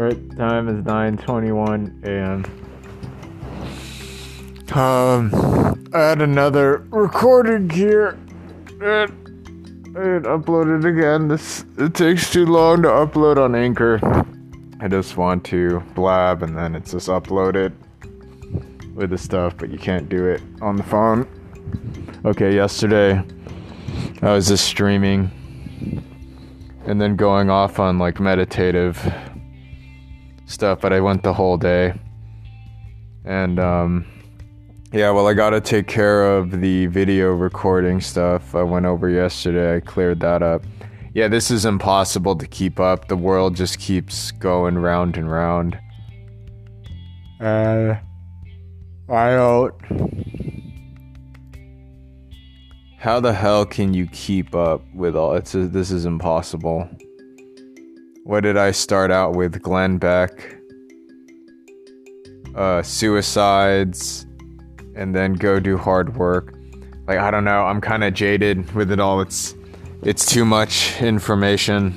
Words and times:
Alright, 0.00 0.34
time 0.34 0.66
is 0.66 0.82
9:21 0.86 2.02
a.m. 2.06 2.46
Um, 4.74 5.90
I 5.92 5.98
had 5.98 6.22
another 6.22 6.86
recording 6.88 7.68
here. 7.68 8.18
And 8.80 9.12
I 9.94 10.24
uploaded 10.24 10.86
again. 10.86 11.28
This 11.28 11.66
it 11.76 11.92
takes 11.92 12.32
too 12.32 12.46
long 12.46 12.80
to 12.80 12.88
upload 12.88 13.36
on 13.36 13.54
Anchor. 13.54 14.00
I 14.80 14.88
just 14.88 15.18
want 15.18 15.44
to 15.46 15.80
blab 15.94 16.42
and 16.42 16.56
then 16.56 16.74
it's 16.74 16.92
just 16.92 17.08
uploaded 17.08 17.74
with 18.94 19.10
the 19.10 19.18
stuff, 19.18 19.54
but 19.58 19.68
you 19.68 19.76
can't 19.76 20.08
do 20.08 20.24
it 20.28 20.40
on 20.62 20.76
the 20.76 20.82
phone. 20.82 21.28
Okay, 22.24 22.54
yesterday 22.54 23.22
I 24.22 24.32
was 24.32 24.48
just 24.48 24.64
streaming 24.64 25.30
and 26.86 26.98
then 26.98 27.16
going 27.16 27.50
off 27.50 27.78
on 27.78 27.98
like 27.98 28.18
meditative 28.18 28.96
stuff, 30.50 30.80
but 30.80 30.92
I 30.92 31.00
went 31.00 31.22
the 31.22 31.32
whole 31.32 31.56
day. 31.56 31.94
And 33.24 33.58
um 33.58 34.06
yeah, 34.92 35.10
well, 35.10 35.28
I 35.28 35.34
gotta 35.34 35.60
take 35.60 35.86
care 35.86 36.36
of 36.36 36.60
the 36.60 36.86
video 36.86 37.30
recording 37.30 38.00
stuff. 38.00 38.54
I 38.56 38.62
went 38.62 38.86
over 38.86 39.08
yesterday, 39.08 39.76
I 39.76 39.80
cleared 39.80 40.20
that 40.20 40.42
up. 40.42 40.64
Yeah, 41.14 41.28
this 41.28 41.50
is 41.50 41.64
impossible 41.64 42.36
to 42.36 42.46
keep 42.46 42.78
up. 42.80 43.08
The 43.08 43.16
world 43.16 43.56
just 43.56 43.78
keeps 43.78 44.30
going 44.32 44.78
round 44.78 45.16
and 45.16 45.30
round. 45.30 45.78
Uh, 47.40 47.94
I 49.08 49.30
don't. 49.34 49.74
How 52.98 53.18
the 53.18 53.32
hell 53.32 53.64
can 53.64 53.94
you 53.94 54.06
keep 54.06 54.54
up 54.54 54.82
with 54.94 55.16
all? 55.16 55.34
It's 55.34 55.54
a, 55.54 55.66
this 55.66 55.90
is 55.90 56.04
impossible. 56.04 56.88
What 58.24 58.42
did 58.42 58.56
I 58.56 58.70
start 58.70 59.10
out 59.10 59.34
with? 59.34 59.60
Glenn 59.62 59.98
Beck, 59.98 60.56
uh, 62.54 62.82
suicides 62.82 64.26
and 64.94 65.14
then 65.14 65.32
go 65.32 65.58
do 65.58 65.76
hard 65.76 66.16
work. 66.16 66.54
Like 67.06 67.18
I 67.18 67.30
don't 67.30 67.44
know, 67.44 67.64
I'm 67.64 67.80
kind 67.80 68.04
of 68.04 68.14
jaded 68.14 68.70
with 68.74 68.92
it 68.92 69.00
all. 69.00 69.20
It's 69.20 69.54
it's 70.02 70.26
too 70.26 70.44
much 70.44 71.00
information. 71.00 71.94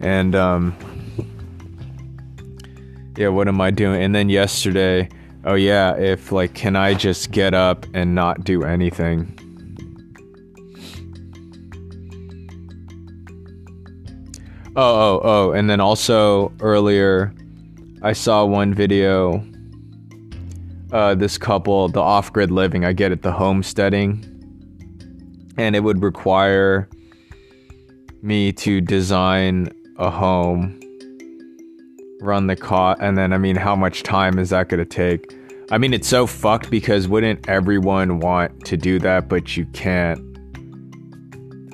And 0.00 0.34
um 0.34 0.76
yeah, 3.16 3.28
what 3.28 3.48
am 3.48 3.60
I 3.60 3.70
doing? 3.70 4.02
And 4.02 4.14
then 4.14 4.28
yesterday, 4.28 5.08
oh 5.44 5.54
yeah, 5.54 5.96
if 5.96 6.32
like 6.32 6.54
can 6.54 6.76
I 6.76 6.94
just 6.94 7.30
get 7.30 7.54
up 7.54 7.86
and 7.94 8.14
not 8.14 8.44
do 8.44 8.64
anything? 8.64 9.37
Oh, 14.80 14.80
oh, 14.80 15.20
oh, 15.24 15.50
and 15.50 15.68
then 15.68 15.80
also 15.80 16.52
earlier 16.60 17.34
I 18.00 18.12
saw 18.12 18.44
one 18.44 18.72
video 18.72 19.44
uh, 20.92 21.16
this 21.16 21.36
couple, 21.36 21.88
the 21.88 22.00
off 22.00 22.32
grid 22.32 22.52
living, 22.52 22.84
I 22.84 22.92
get 22.92 23.10
it, 23.10 23.22
the 23.22 23.32
homesteading. 23.32 24.24
And 25.56 25.74
it 25.74 25.80
would 25.80 26.00
require 26.00 26.88
me 28.22 28.52
to 28.52 28.80
design 28.80 29.68
a 29.96 30.10
home, 30.10 30.80
run 32.20 32.46
the 32.46 32.54
cost, 32.54 33.00
and 33.02 33.18
then, 33.18 33.32
I 33.32 33.38
mean, 33.38 33.56
how 33.56 33.74
much 33.74 34.04
time 34.04 34.38
is 34.38 34.50
that 34.50 34.68
going 34.68 34.78
to 34.78 34.84
take? 34.84 35.34
I 35.72 35.78
mean, 35.78 35.92
it's 35.92 36.06
so 36.06 36.24
fucked 36.24 36.70
because 36.70 37.08
wouldn't 37.08 37.48
everyone 37.48 38.20
want 38.20 38.64
to 38.66 38.76
do 38.76 39.00
that, 39.00 39.28
but 39.28 39.56
you 39.56 39.66
can't 39.72 40.27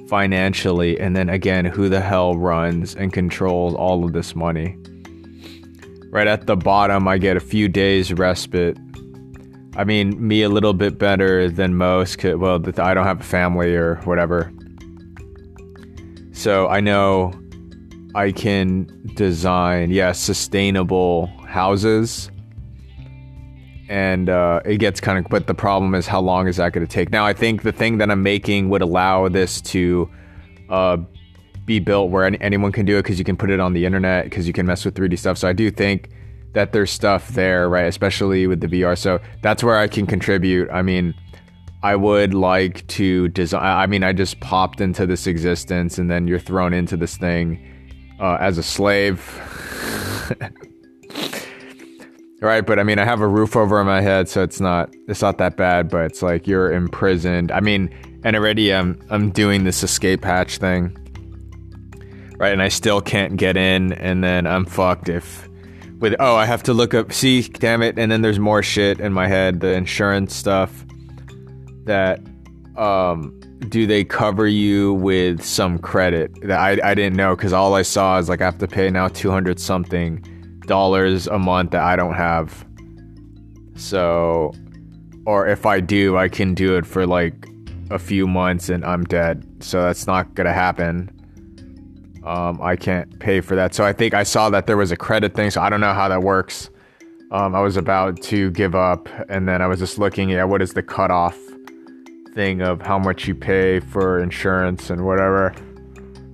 financially? 0.09 0.99
And 0.99 1.17
then 1.17 1.29
again, 1.29 1.65
who 1.65 1.89
the 1.89 2.01
hell 2.01 2.37
runs 2.37 2.95
and 2.95 3.13
controls 3.13 3.75
all 3.75 4.05
of 4.05 4.13
this 4.13 4.35
money? 4.35 4.77
Right 6.11 6.27
at 6.27 6.47
the 6.47 6.57
bottom, 6.57 7.09
I 7.09 7.19
get 7.19 7.37
a 7.37 7.41
few 7.41 7.69
days 7.69 8.13
respite 8.13 8.79
I 9.77 9.83
mean, 9.83 10.27
me 10.27 10.43
a 10.43 10.49
little 10.49 10.73
bit 10.73 10.99
better 10.99 11.51
than 11.51 11.77
most. 11.77 12.23
Well, 12.23 12.63
I 12.79 12.95
don't 12.95 13.07
have 13.07 13.21
a 13.21 13.25
family 13.25 13.75
or 13.75 13.97
whatever. 14.05 14.53
So 16.33 16.69
I 16.69 16.81
know 16.81 17.33
I 18.15 18.31
can 18.31 18.87
design, 19.15 19.91
yeah, 19.91 20.13
sustainable 20.13 21.27
houses. 21.49 22.31
And 23.95 24.29
uh, 24.29 24.59
it 24.65 24.79
gets 24.79 25.01
kind 25.01 25.25
of, 25.25 25.31
but 25.31 25.47
the 25.47 25.55
problem 25.55 25.95
is 25.95 26.09
how 26.09 26.21
long 26.21 26.49
is 26.49 26.57
that 26.57 26.73
going 26.73 26.85
to 26.85 26.93
take? 26.93 27.13
Now, 27.13 27.25
I 27.25 27.33
think 27.33 27.63
the 27.63 27.71
thing 27.71 27.99
that 27.99 28.11
I'm 28.11 28.25
making 28.25 28.69
would 28.71 28.83
allow 28.83 29.29
this 29.29 29.61
to 29.61 30.11
uh, 30.69 30.97
be 31.65 31.79
built 31.79 32.11
where 32.11 32.25
anyone 32.43 32.73
can 32.73 32.87
do 32.87 32.99
it 32.99 33.05
because 33.05 33.21
you 33.21 33.25
can 33.25 33.37
put 33.37 33.51
it 33.51 33.61
on 33.61 33.73
the 33.73 33.87
internet 33.87 34.25
because 34.25 34.49
you 34.49 34.53
can 34.53 34.67
mess 34.67 34.85
with 34.85 34.97
3D 34.97 35.17
stuff. 35.17 35.39
So 35.39 35.47
I 35.47 35.53
do 35.53 35.71
think 35.71 36.11
that 36.55 36.73
there's 36.73 36.91
stuff 36.91 37.29
there, 37.29 37.69
right? 37.69 37.85
Especially 37.85 38.49
with 38.49 38.61
the 38.61 38.67
VR. 38.67 38.99
So 38.99 39.21
that's 39.43 39.63
where 39.63 39.79
I 39.79 39.87
can 39.87 40.09
contribute. 40.09 40.69
I 40.73 40.83
mean, 40.83 41.15
I 41.85 41.95
would 41.95 42.35
like 42.35 42.85
to 42.89 43.29
design. 43.29 43.63
I 43.63 43.87
mean, 43.87 44.03
I 44.03 44.13
just 44.13 44.41
popped 44.41 44.81
into 44.81 45.07
this 45.07 45.29
existence, 45.29 45.99
and 45.99 46.11
then 46.11 46.27
you're 46.27 46.41
thrown 46.41 46.75
into 46.75 46.97
this 46.97 47.17
thing 47.17 47.65
uh, 48.19 48.39
as 48.41 48.59
a 48.59 48.63
slave. 48.65 49.21
right 52.45 52.67
but 52.67 52.79
i 52.79 52.83
mean 52.83 52.99
i 52.99 53.05
have 53.05 53.21
a 53.21 53.29
roof 53.29 53.57
over 53.57 53.83
my 53.85 54.01
head 54.01 54.29
so 54.29 54.43
it's 54.43 54.61
not 54.61 54.95
it's 55.09 55.23
not 55.23 55.39
that 55.39 55.57
bad 55.57 55.89
but 55.89 56.05
it's 56.05 56.23
like 56.23 56.47
you're 56.47 56.73
imprisoned. 56.73 57.51
I 57.51 57.61
mean 57.61 57.91
and 58.25 58.37
already 58.37 58.73
i'm 58.73 59.01
i'm 59.11 59.31
doing 59.31 59.65
this 59.65 59.83
escape 59.83 60.25
hatch 60.25 60.59
thing. 60.59 60.97
Right 62.39 62.53
and 62.53 62.63
i 62.63 62.69
still 62.69 63.01
can't 63.01 63.37
get 63.37 63.57
in 63.57 63.93
and 63.95 64.23
then 64.23 64.47
i'm 64.47 64.65
fucked 64.67 65.09
if 65.09 65.49
with 66.01 66.15
oh 66.19 66.37
I 66.37 66.45
have 66.45 66.63
to 66.65 66.75
look 66.75 66.93
up 66.93 67.13
see 67.13 67.43
damn 67.43 67.81
it 67.81 67.99
and 67.99 68.11
then 68.11 68.21
there's 68.23 68.39
more 68.39 68.63
shit 68.63 69.01
in 69.01 69.13
my 69.13 69.29
head 69.29 69.61
the 69.61 69.73
insurance 69.73 70.35
stuff 70.35 70.85
that 71.85 72.21
um 72.77 73.41
do 73.69 73.87
they 73.87 74.05
cover 74.05 74.47
you 74.47 74.95
with 74.95 75.43
some 75.43 75.79
credit? 75.79 76.33
That 76.43 76.59
I, 76.59 76.91
I 76.91 76.95
didn't 76.95 77.17
know 77.17 77.35
because 77.35 77.53
all 77.53 77.75
I 77.75 77.83
saw 77.83 78.19
is 78.19 78.29
like 78.29 78.41
I 78.41 78.45
have 78.45 78.59
to 78.59 78.69
pay 78.69 78.91
now 78.91 79.09
200 79.09 79.59
something 79.59 80.23
dollars 80.67 81.27
a 81.27 81.39
month 81.39 81.73
that 81.73 81.83
I 81.83 81.97
don't 81.97 82.15
have 82.15 82.65
so 83.77 84.53
or 85.27 85.49
if 85.49 85.67
I 85.67 85.81
do 85.81 86.17
I 86.17 86.29
can 86.29 86.55
do 86.55 86.77
it 86.77 86.87
for 86.87 87.07
like 87.07 87.49
a 87.91 87.99
few 87.99 88.27
months 88.27 88.69
and 88.69 88.85
I'm 88.85 89.05
dead 89.05 89.45
so 89.61 89.83
that's 89.83 90.07
not 90.07 90.35
gonna 90.35 90.53
happen 90.53 91.11
um, 92.25 92.59
I 92.63 92.77
can't 92.77 93.19
pay 93.19 93.41
for 93.41 93.55
that. 93.55 93.75
So 93.75 93.85
I 93.85 93.93
think 93.93 94.15
I 94.15 94.23
saw 94.23 94.49
that 94.51 94.67
there 94.67 94.79
was 94.79 94.91
a 94.91 94.97
credit 94.97 95.35
thing. 95.35 95.51
So 95.51 95.61
I 95.61 95.69
don't 95.69 95.81
know 95.81 95.93
how 95.93 96.09
that 96.09 96.23
works. 96.23 96.71
Um, 97.31 97.55
I 97.55 97.61
was 97.61 97.77
about 97.77 98.21
to 98.23 98.51
give 98.53 98.75
up, 98.75 99.09
and 99.29 99.49
then 99.49 99.61
I 99.61 99.67
was 99.67 99.79
just 99.79 99.99
looking 99.99 100.33
at 100.33 100.49
what 100.49 100.63
is 100.63 100.73
the 100.73 100.83
cutoff 100.83 101.39
thing 102.33 102.63
of 102.63 102.81
how 102.81 102.99
much 102.99 103.27
you 103.29 103.35
pay 103.35 103.81
for 103.81 104.21
insurance 104.21 104.91
and 104.91 105.05
whatever. 105.05 105.55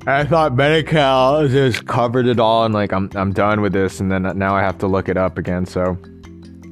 I 0.06 0.24
thought 0.24 0.54
Medi-Cal 0.54 1.48
just 1.48 1.86
covered 1.86 2.26
it 2.26 2.40
all, 2.40 2.64
and 2.64 2.72
like 2.72 2.92
I'm 2.92 3.10
I'm 3.14 3.32
done 3.32 3.60
with 3.60 3.72
this, 3.74 4.00
and 4.00 4.10
then 4.10 4.22
now 4.36 4.54
I 4.56 4.62
have 4.62 4.78
to 4.78 4.86
look 4.86 5.08
it 5.08 5.16
up 5.16 5.36
again. 5.36 5.66
So 5.66 5.98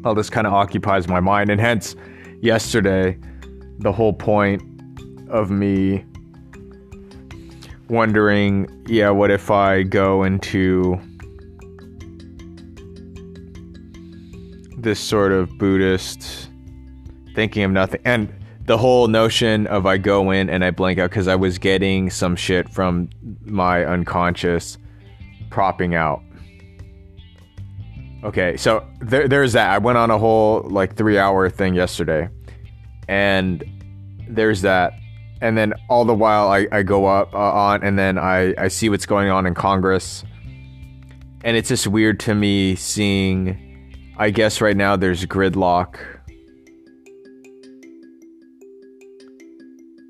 all 0.04 0.14
this 0.14 0.30
kind 0.30 0.46
of 0.46 0.54
occupies 0.54 1.08
my 1.08 1.20
mind, 1.20 1.50
and 1.50 1.60
hence 1.60 1.94
yesterday, 2.40 3.18
the 3.80 3.92
whole 3.92 4.14
point 4.14 4.62
of 5.28 5.50
me 5.50 6.04
wondering, 7.88 8.66
yeah, 8.86 9.10
what 9.10 9.30
if 9.30 9.50
I 9.50 9.82
go 9.82 10.22
into 10.22 10.98
this 14.78 14.98
sort 14.98 15.32
of 15.32 15.50
Buddhist 15.58 16.48
thinking 17.34 17.62
of 17.64 17.72
nothing 17.72 18.00
and 18.04 18.32
the 18.68 18.78
whole 18.78 19.08
notion 19.08 19.66
of 19.66 19.86
I 19.86 19.96
go 19.96 20.30
in 20.30 20.48
and 20.48 20.64
I 20.64 20.70
blank 20.70 20.98
out 20.98 21.10
because 21.10 21.26
I 21.26 21.34
was 21.34 21.58
getting 21.58 22.10
some 22.10 22.36
shit 22.36 22.68
from 22.68 23.08
my 23.44 23.84
unconscious 23.84 24.78
propping 25.50 25.94
out. 25.94 26.22
Okay, 28.22 28.56
so 28.56 28.86
there, 29.00 29.26
there's 29.26 29.54
that. 29.54 29.70
I 29.70 29.78
went 29.78 29.96
on 29.96 30.10
a 30.10 30.18
whole 30.18 30.60
like 30.68 30.96
three 30.96 31.18
hour 31.18 31.48
thing 31.48 31.74
yesterday, 31.74 32.28
and 33.08 33.64
there's 34.28 34.62
that 34.62 34.92
and 35.40 35.56
then 35.56 35.72
all 35.88 36.04
the 36.04 36.14
while 36.14 36.50
I, 36.50 36.66
I 36.72 36.82
go 36.82 37.06
up 37.06 37.32
uh, 37.34 37.38
on 37.38 37.82
and 37.82 37.98
then 37.98 38.18
I, 38.18 38.54
I 38.58 38.68
see 38.68 38.88
what's 38.88 39.06
going 39.06 39.28
on 39.30 39.46
in 39.46 39.54
Congress. 39.54 40.24
And 41.44 41.56
it's 41.56 41.68
just 41.68 41.86
weird 41.86 42.18
to 42.20 42.34
me 42.34 42.74
seeing, 42.74 44.12
I 44.18 44.30
guess 44.30 44.60
right 44.60 44.76
now 44.76 44.96
there's 44.96 45.24
gridlock 45.26 46.17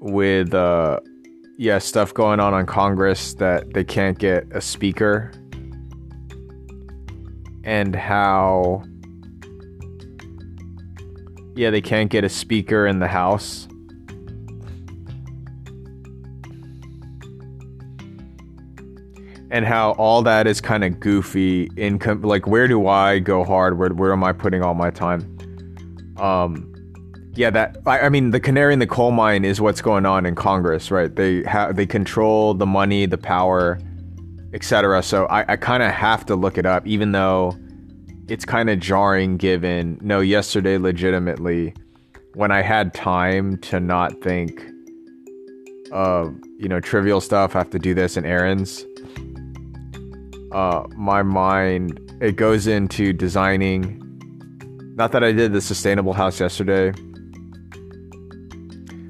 with, 0.01 0.55
uh, 0.55 1.01
yeah, 1.57 1.79
stuff 1.79 2.15
going 2.15 2.41
on 2.41 2.55
on 2.55 2.67
Congress 2.67 3.35
that 3.35 3.73
they 3.75 3.85
can't 3.85 4.19
get 4.19 4.47
a 4.53 4.61
speaker. 4.61 5.33
And 7.65 7.95
how, 7.95 8.83
yeah, 11.55 11.71
they 11.71 11.83
can't 11.83 12.11
get 12.11 12.25
a 12.25 12.29
speaker 12.29 12.87
in 12.87 12.99
the 12.99 13.09
House 13.09 13.69
and 19.51 19.65
how 19.65 19.93
all 19.93 20.23
that 20.23 20.47
is 20.47 20.61
kind 20.61 20.85
of 20.85 21.01
goofy 21.01 21.71
in 21.77 21.99
com- 21.99 22.23
like 22.23 22.47
where 22.47 22.69
do 22.69 22.87
I 22.87 23.19
go 23.19 23.45
hard? 23.45 23.79
Where 23.79 23.91
where 23.91 24.13
am 24.13 24.25
I 24.25 24.33
putting 24.33 24.63
all 24.63 24.75
my 24.75 24.91
time? 24.91 25.21
Um, 26.19 26.73
yeah, 27.39 27.51
that 27.51 27.77
I, 27.87 28.01
I 28.01 28.09
mean 28.09 28.33
the 28.33 28.41
canary 28.41 28.73
in 28.73 28.81
the 28.81 28.87
coal 28.87 29.13
mine 29.13 29.45
is 29.45 29.61
what's 29.61 29.81
going 29.81 30.05
on 30.05 30.27
in 30.27 30.35
Congress, 30.35 30.91
right? 30.91 31.15
They 31.15 31.45
have 31.45 31.77
they 31.77 31.87
control 31.87 32.53
the 32.53 32.67
money, 32.67 33.07
the 33.07 33.17
power, 33.17 33.79
etc. 34.53 35.05
So 35.05 35.27
I, 35.27 35.53
I 35.53 35.57
kind 35.57 35.85
of 35.85 35.93
have 35.93 36.27
to 36.27 36.35
look 36.35 36.59
it 36.59 36.67
up, 36.67 36.85
even 36.85 37.13
though 37.13 37.57
it's 38.27 38.45
kind 38.45 38.69
of 38.69 38.81
jarring. 38.81 39.37
Given 39.37 40.01
no, 40.03 40.19
yesterday 40.19 40.79
legitimately, 40.79 41.75
when 42.35 42.51
I 42.51 42.61
had 42.61 42.93
time 42.93 43.57
to 43.59 43.79
not 43.79 44.21
think 44.21 44.61
of 45.93 46.37
you 46.59 46.69
know 46.69 46.81
trivial 46.81 47.21
stuff, 47.21 47.55
I 47.55 47.59
have 47.59 47.71
to 47.71 47.79
do 47.79 47.95
this 47.95 48.17
and 48.17 48.27
errands. 48.27 48.85
Uh, 50.51 50.89
my 50.97 51.23
mind 51.23 52.01
it 52.21 52.35
goes 52.35 52.67
into 52.67 53.13
designing. 53.13 54.03
Not 54.97 55.13
that 55.13 55.23
I 55.23 55.31
did 55.31 55.53
the 55.53 55.61
sustainable 55.61 56.15
house 56.15 56.41
yesterday, 56.41 56.93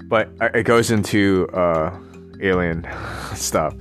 but 0.08 0.30
it 0.40 0.64
goes 0.64 0.90
into 0.90 1.48
uh, 1.52 1.96
alien 2.40 2.86
stuff 3.34 3.74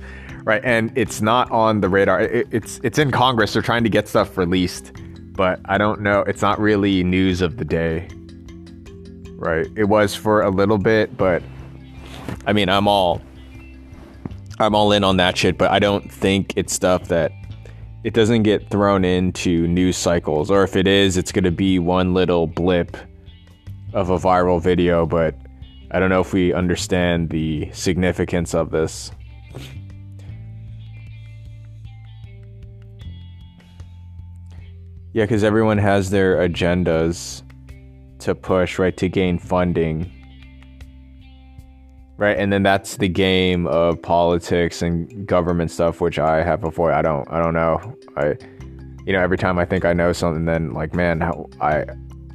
right? 0.48 0.64
And 0.64 0.90
it's 0.96 1.20
not 1.20 1.50
on 1.50 1.82
the 1.82 1.90
radar. 1.90 2.22
It, 2.22 2.48
it's 2.50 2.80
it's 2.82 2.98
in 2.98 3.10
Congress. 3.10 3.52
They're 3.52 3.60
trying 3.60 3.84
to 3.84 3.90
get 3.90 4.08
stuff 4.08 4.38
released, 4.38 4.92
but 5.32 5.60
I 5.66 5.76
don't 5.76 6.00
know. 6.00 6.20
It's 6.20 6.40
not 6.40 6.58
really 6.58 7.04
news 7.04 7.42
of 7.42 7.58
the 7.58 7.66
day, 7.66 8.08
right? 9.36 9.66
It 9.76 9.84
was 9.84 10.14
for 10.14 10.40
a 10.40 10.48
little 10.48 10.78
bit, 10.78 11.14
but 11.18 11.42
I 12.46 12.54
mean, 12.54 12.70
I'm 12.70 12.88
all 12.88 13.20
I'm 14.58 14.74
all 14.74 14.90
in 14.92 15.04
on 15.04 15.18
that 15.18 15.36
shit. 15.36 15.58
But 15.58 15.70
I 15.70 15.78
don't 15.78 16.10
think 16.10 16.54
it's 16.56 16.72
stuff 16.72 17.08
that 17.08 17.30
it 18.02 18.14
doesn't 18.14 18.44
get 18.44 18.70
thrown 18.70 19.04
into 19.04 19.66
news 19.66 19.98
cycles, 19.98 20.50
or 20.50 20.64
if 20.64 20.76
it 20.76 20.86
is, 20.86 21.18
it's 21.18 21.30
gonna 21.30 21.50
be 21.50 21.78
one 21.78 22.14
little 22.14 22.46
blip 22.46 22.96
of 23.92 24.08
a 24.08 24.18
viral 24.18 24.62
video, 24.62 25.04
but. 25.04 25.34
I 25.90 25.98
don't 25.98 26.10
know 26.10 26.20
if 26.20 26.32
we 26.32 26.52
understand 26.52 27.30
the 27.30 27.70
significance 27.72 28.54
of 28.54 28.70
this. 28.70 29.10
Yeah, 35.14 35.24
because 35.24 35.42
everyone 35.42 35.78
has 35.78 36.10
their 36.10 36.36
agendas 36.36 37.42
to 38.20 38.34
push, 38.34 38.78
right, 38.78 38.96
to 38.98 39.08
gain 39.08 39.38
funding. 39.38 40.12
Right, 42.18 42.36
and 42.36 42.52
then 42.52 42.62
that's 42.62 42.96
the 42.96 43.08
game 43.08 43.66
of 43.68 44.02
politics 44.02 44.82
and 44.82 45.26
government 45.26 45.70
stuff, 45.70 46.00
which 46.00 46.18
I 46.18 46.42
have 46.42 46.64
avoided. 46.64 46.96
I 46.96 47.02
don't, 47.02 47.30
I 47.30 47.42
don't 47.42 47.54
know. 47.54 47.96
I, 48.16 48.36
you 49.06 49.12
know, 49.12 49.20
every 49.20 49.38
time 49.38 49.58
I 49.58 49.64
think 49.64 49.84
I 49.84 49.94
know 49.94 50.12
something, 50.12 50.44
then 50.44 50.72
like, 50.74 50.94
man, 50.94 51.20
how 51.20 51.48
I, 51.60 51.86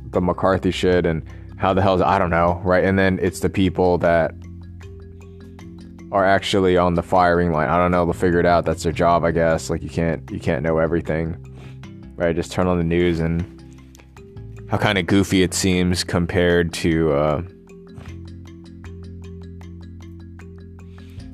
the 0.10 0.22
McCarthy 0.22 0.72
shit 0.72 1.06
and 1.06 1.24
how 1.58 1.74
the 1.74 1.82
hell 1.82 1.96
is 1.96 2.02
I 2.02 2.20
don't 2.20 2.30
know, 2.30 2.62
right? 2.64 2.84
And 2.84 2.98
then 2.98 3.20
it's 3.22 3.40
the 3.40 3.50
people 3.50 3.98
that 4.00 4.34
are 6.12 6.26
actually 6.26 6.78
on 6.78 6.94
the 6.94 7.04
firing 7.04 7.52
line. 7.52 7.70
I 7.70 7.78
don't 7.78 7.92
know. 7.92 8.06
They'll 8.06 8.14
figure 8.14 8.40
it 8.40 8.46
out. 8.46 8.66
That's 8.66 8.84
their 8.84 8.92
job, 8.92 9.24
I 9.24 9.32
guess. 9.32 9.70
Like 9.70 9.82
you 9.82 9.90
can't, 9.90 10.30
you 10.30 10.40
can't 10.40 10.64
know 10.64 10.78
everything 10.78 11.38
right? 12.16 12.36
Just 12.36 12.52
turn 12.52 12.68
on 12.68 12.78
the 12.78 12.84
news 12.84 13.20
and 13.20 13.50
how 14.70 14.78
kind 14.78 14.98
of 14.98 15.06
goofy 15.06 15.44
it 15.44 15.54
seems 15.54 16.04
compared 16.04 16.74
to, 16.74 17.12
uh, 17.12 17.44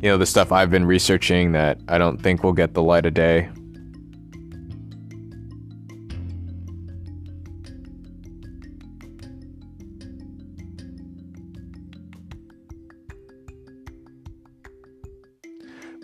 you 0.02 0.10
know, 0.10 0.18
the 0.18 0.26
stuff 0.26 0.52
I've 0.52 0.70
been 0.70 0.86
researching 0.86 1.52
that 1.54 1.80
I 1.88 1.98
don't 1.98 2.22
think 2.22 2.44
will 2.44 2.54
get 2.54 2.74
the 2.74 2.82
light 2.82 3.06
of 3.06 3.14
day. 3.14 3.50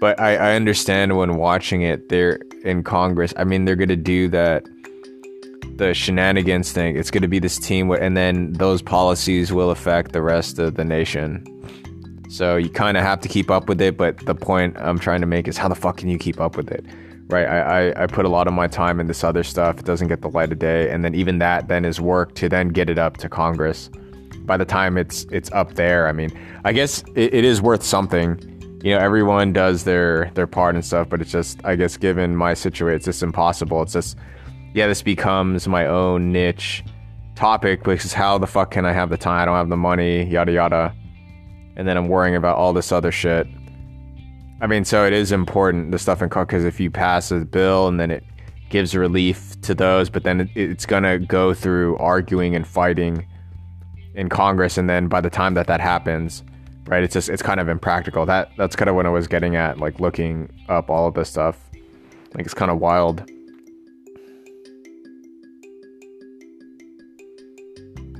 But 0.06 0.20
I, 0.20 0.36
I 0.36 0.56
understand 0.56 1.18
when 1.18 1.36
watching 1.36 1.82
it, 1.82 2.10
they're 2.10 2.36
in 2.64 2.84
Congress. 2.84 3.34
I 3.38 3.44
mean, 3.44 3.66
they're 3.66 3.76
gonna 3.76 3.96
do 3.96 4.28
that, 4.28 4.64
the 5.78 5.96
shenanigans 5.96 6.72
thing. 6.72 6.96
It's 6.96 7.10
gonna 7.10 7.28
be 7.28 7.40
this 7.40 7.58
team, 7.58 7.90
and 7.90 8.16
then 8.16 8.54
those 8.54 8.84
policies 8.84 9.52
will 9.52 9.72
affect 9.72 10.12
the 10.12 10.22
rest 10.22 10.60
of 10.60 10.76
the 10.76 10.86
nation. 10.86 11.44
So 12.30 12.56
you 12.56 12.70
kind 12.70 12.98
of 12.98 13.04
have 13.04 13.20
to 13.22 13.28
keep 13.28 13.50
up 13.50 13.68
with 13.68 13.82
it. 13.82 13.98
But 13.98 14.24
the 14.28 14.36
point 14.36 14.78
I'm 14.78 15.00
trying 15.00 15.22
to 15.22 15.26
make 15.26 15.48
is, 15.48 15.58
how 15.58 15.70
the 15.70 15.74
fuck 15.74 15.98
can 15.98 16.08
you 16.08 16.20
keep 16.20 16.40
up 16.40 16.56
with 16.56 16.70
it? 16.70 16.86
Right? 17.28 17.48
I, 17.48 17.88
I, 17.88 18.04
I 18.04 18.06
put 18.06 18.26
a 18.26 18.30
lot 18.30 18.46
of 18.46 18.54
my 18.54 18.68
time 18.68 19.00
in 19.00 19.08
this 19.08 19.24
other 19.24 19.42
stuff. 19.42 19.80
It 19.80 19.86
doesn't 19.86 20.08
get 20.08 20.22
the 20.22 20.30
light 20.30 20.52
of 20.52 20.60
day, 20.60 20.92
and 20.92 21.04
then 21.04 21.16
even 21.16 21.40
that 21.40 21.68
then 21.68 21.84
is 21.84 22.00
work 22.00 22.36
to 22.36 22.48
then 22.48 22.68
get 22.68 22.92
it 22.92 23.00
up 23.00 23.18
to 23.18 23.28
Congress. 23.28 23.90
By 24.42 24.58
the 24.58 24.66
time 24.66 25.00
it's 25.00 25.26
it's 25.32 25.52
up 25.52 25.74
there, 25.74 26.08
I 26.08 26.12
mean, 26.12 26.30
I 26.64 26.74
guess 26.74 27.04
it, 27.16 27.34
it 27.34 27.44
is 27.44 27.60
worth 27.60 27.82
something 27.82 28.55
you 28.86 28.92
know 28.92 29.00
everyone 29.00 29.52
does 29.52 29.84
their 29.84 30.30
their 30.36 30.46
part 30.46 30.76
and 30.76 30.86
stuff 30.86 31.10
but 31.10 31.20
it's 31.20 31.32
just 31.32 31.60
i 31.66 31.76
guess 31.76 31.98
given 31.98 32.36
my 32.36 32.54
situation 32.54 32.96
it's 32.96 33.06
just 33.06 33.24
impossible. 33.24 33.82
It's 33.82 33.94
just 33.94 34.16
yeah 34.76 34.86
this 34.86 35.02
becomes 35.02 35.68
my 35.68 35.88
own 35.88 36.32
niche 36.32 36.84
topic 37.34 37.84
because 37.84 38.14
how 38.14 38.38
the 38.38 38.46
fuck 38.46 38.70
can 38.70 38.86
i 38.86 38.94
have 38.94 39.10
the 39.10 39.18
time? 39.18 39.42
I 39.42 39.46
don't 39.46 39.56
have 39.56 39.70
the 39.70 39.76
money 39.76 40.26
yada 40.26 40.52
yada. 40.52 40.94
And 41.76 41.88
then 41.88 41.98
i'm 41.98 42.10
worrying 42.10 42.36
about 42.36 42.58
all 42.58 42.74
this 42.74 42.92
other 42.92 43.12
shit. 43.12 43.48
I 44.62 44.68
mean 44.68 44.86
so 44.86 45.04
it 45.04 45.14
is 45.14 45.32
important 45.32 45.92
the 45.92 45.98
stuff 45.98 46.22
in 46.22 46.30
because 46.30 46.64
if 46.64 46.80
you 46.80 46.92
pass 46.92 47.32
a 47.32 47.40
bill 47.40 47.88
and 47.88 48.00
then 48.00 48.12
it 48.12 48.24
gives 48.70 48.96
relief 48.96 49.60
to 49.62 49.74
those 49.74 50.12
but 50.12 50.24
then 50.24 50.42
it, 50.42 50.50
it's 50.56 50.86
gonna 50.86 51.18
go 51.18 51.56
through 51.56 51.98
arguing 51.98 52.56
and 52.56 52.68
fighting 52.68 53.26
in 54.14 54.30
congress 54.30 54.78
and 54.78 54.88
then 54.88 55.08
by 55.08 55.22
the 55.22 55.30
time 55.30 55.56
that 55.56 55.66
that 55.68 55.82
happens 55.82 56.44
right? 56.88 57.04
It's 57.04 57.14
just 57.14 57.30
it's 57.30 57.42
kind 57.42 57.60
of 57.60 57.68
impractical. 57.68 58.26
That 58.26 58.52
that's 58.58 58.76
kind 58.76 58.90
of 58.90 58.96
what 58.96 59.06
I 59.06 59.10
was 59.10 59.28
getting 59.28 59.56
at, 59.56 59.80
like 59.80 60.00
looking 60.00 60.50
up 60.70 60.90
all 60.90 61.08
of 61.08 61.14
this 61.14 61.30
stuff. 61.30 61.70
Like 62.34 62.46
it's 62.46 62.54
kind 62.54 62.72
of 62.72 62.80
wild. 62.80 63.30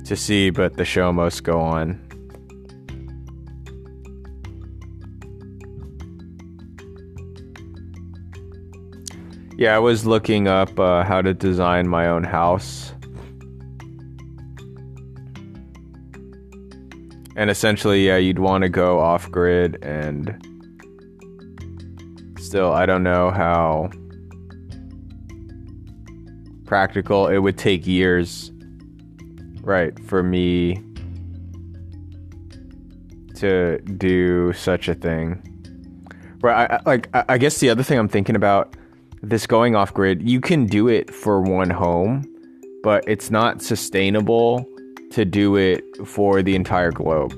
To 0.04 0.14
see, 0.14 0.50
but 0.50 0.76
the 0.76 0.84
show 0.84 1.12
must 1.12 1.42
go 1.42 1.60
on. 1.60 2.00
Yeah, 9.58 9.74
I 9.74 9.78
was 9.78 10.04
looking 10.04 10.48
up 10.48 10.78
uh, 10.78 11.02
how 11.02 11.22
to 11.22 11.32
design 11.32 11.88
my 11.88 12.08
own 12.08 12.24
house 12.24 12.92
And 17.36 17.50
essentially, 17.50 18.06
yeah, 18.06 18.16
you'd 18.16 18.38
want 18.38 18.62
to 18.62 18.70
go 18.70 18.98
off 18.98 19.30
grid 19.30 19.78
and 19.84 20.42
still, 22.38 22.72
I 22.72 22.86
don't 22.86 23.02
know 23.02 23.30
how 23.30 23.90
practical 26.64 27.28
it 27.28 27.38
would 27.38 27.58
take 27.58 27.86
years, 27.86 28.50
right, 29.60 29.98
for 30.04 30.22
me 30.22 30.82
to 33.34 33.78
do 33.80 34.54
such 34.54 34.88
a 34.88 34.94
thing. 34.94 35.42
Right, 36.40 36.70
I, 36.70 36.80
like 36.86 37.08
I 37.12 37.36
guess 37.36 37.58
the 37.58 37.68
other 37.68 37.82
thing 37.82 37.98
I'm 37.98 38.08
thinking 38.08 38.36
about 38.36 38.76
this 39.22 39.46
going 39.46 39.76
off 39.76 39.92
grid, 39.92 40.26
you 40.26 40.40
can 40.40 40.66
do 40.66 40.88
it 40.88 41.12
for 41.12 41.42
one 41.42 41.68
home, 41.68 42.24
but 42.82 43.04
it's 43.06 43.30
not 43.30 43.60
sustainable 43.60 44.66
to 45.16 45.24
do 45.24 45.56
it 45.56 45.82
for 46.06 46.42
the 46.42 46.54
entire 46.54 46.92
globe, 46.92 47.32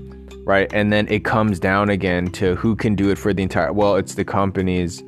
right? 0.44 0.68
And 0.74 0.92
then 0.92 1.06
it 1.06 1.24
comes 1.24 1.60
down 1.60 1.90
again 1.90 2.26
to 2.32 2.56
who 2.56 2.74
can 2.74 2.96
do 2.96 3.08
it 3.10 3.18
for 3.18 3.32
the 3.32 3.44
entire. 3.44 3.72
Well, 3.72 3.94
it's 3.94 4.16
the 4.16 4.24
companies 4.24 5.00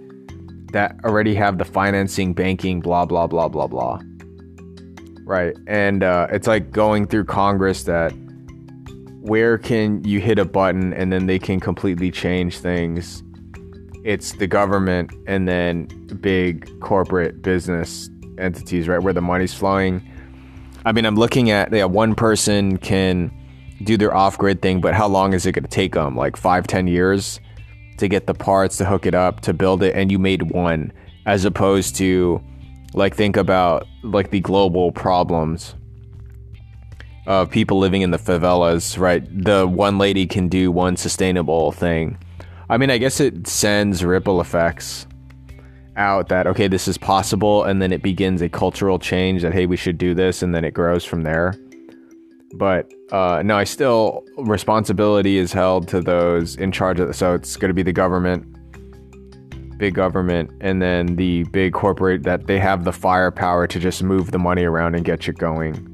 that 0.73 0.95
already 1.05 1.35
have 1.35 1.59
the 1.59 1.65
financing, 1.65 2.33
banking, 2.33 2.79
blah 2.79 3.07
blah 3.07 3.27
blah 3.27 3.49
blah 3.49 3.67
blah, 3.67 3.99
right? 5.25 5.53
And 5.67 6.05
uh, 6.05 6.29
it's 6.31 6.47
like 6.47 6.71
going 6.71 7.09
through 7.09 7.25
Congress 7.25 7.83
that 7.85 8.13
where 9.23 9.59
can 9.59 10.05
you 10.05 10.21
hit 10.21 10.39
a 10.39 10.45
button 10.45 10.93
and 10.93 11.13
then 11.13 11.27
they 11.27 11.41
can 11.41 11.59
completely 11.59 12.13
change 12.13 12.59
things? 12.59 13.25
It's 14.05 14.35
the 14.35 14.47
government 14.47 15.11
and 15.27 15.49
then 15.49 15.87
big 16.21 16.71
corporate 16.79 17.43
business 17.43 18.09
entities, 18.39 18.87
right? 18.87 19.03
Where 19.03 19.13
the 19.13 19.21
money's 19.21 19.55
flowing 19.55 20.09
I 20.85 20.93
mean, 20.93 21.05
I'm 21.05 21.17
looking 21.17 21.51
at 21.51 21.73
yeah, 21.73 21.85
one 21.85 22.15
person 22.15 22.79
can 22.79 23.31
do 23.85 23.97
their 23.97 24.15
off 24.15 24.39
grid 24.39 24.63
thing, 24.63 24.81
but 24.81 24.95
how 24.95 25.09
long 25.09 25.33
is 25.35 25.47
it 25.47 25.53
going 25.53 25.65
to 25.65 25.71
take 25.71 25.95
them? 25.95 26.17
Like 26.17 26.37
five, 26.37 26.67
ten 26.67 26.87
years 26.87 27.41
to 27.99 28.09
get 28.09 28.27
the 28.27 28.35
parts 28.35 28.77
to 28.79 28.85
hook 28.85 29.07
it 29.07 29.15
up 29.15 29.41
to 29.41 29.53
build 29.53 29.83
it, 29.83 29.95
and 29.95 30.11
you 30.11 30.19
made 30.19 30.51
one, 30.51 30.93
as 31.27 31.45
opposed 31.45 31.97
to 31.97 32.43
like 32.95 33.15
think 33.15 33.37
about 33.37 33.87
like 34.03 34.31
the 34.31 34.41
global 34.41 34.91
problems 34.93 35.75
of 37.27 37.51
people 37.51 37.79
living 37.79 38.03
in 38.03 38.11
the 38.11 38.19
favelas, 38.19 38.99
right? 38.99 39.23
The 39.45 39.67
one 39.67 39.99
lady 39.99 40.27
can 40.27 40.49
do 40.49 40.73
one 40.73 40.97
sustainable 40.97 41.73
thing. 41.73 42.19
I 42.69 42.79
mean, 42.79 42.91
I 42.91 42.99
guess 42.99 43.21
it 43.21 43.47
sends 43.47 44.05
ripple 44.05 44.41
effects. 44.41 45.07
Out 45.97 46.29
that 46.29 46.47
okay 46.47 46.69
this 46.69 46.87
is 46.89 46.97
possible 46.97 47.65
and 47.65 47.83
then 47.83 47.93
it 47.93 48.03
begins 48.03 48.41
a 48.43 48.49
cultural 48.49 48.99
change 48.99 49.43
that 49.43 49.53
hey 49.53 49.67
we 49.67 49.77
should 49.77 49.99
do 49.99 50.15
this 50.15 50.43
and 50.43 50.55
then 50.55 50.65
it 50.65 50.75
grows 50.75 51.05
from 51.05 51.23
there. 51.23 51.55
But 52.55 52.93
uh, 53.13 53.43
no 53.45 53.57
i 53.57 53.65
still 53.65 54.25
responsibility 54.39 55.39
is 55.39 55.53
held 55.53 55.89
to 55.89 56.01
those 56.01 56.57
in 56.57 56.73
charge 56.73 57.01
of 57.01 57.15
so 57.15 57.35
it's 57.35 57.57
going 57.57 57.69
to 57.69 57.75
be 57.75 57.83
the 57.83 57.93
government 57.93 58.47
big 59.79 59.95
government 59.95 60.51
and 60.61 60.81
then 60.81 61.17
the 61.17 61.43
big 61.45 61.73
corporate 61.73 62.23
that 62.23 62.47
they 62.47 62.59
have 62.59 62.85
the 62.85 62.93
firepower 62.93 63.67
to 63.67 63.81
just 63.81 64.03
move 64.03 64.31
the 64.31 64.39
money 64.39 64.63
around 64.63 64.95
and 64.95 65.07
get 65.07 65.27
you 65.27 65.33
going. 65.33 65.87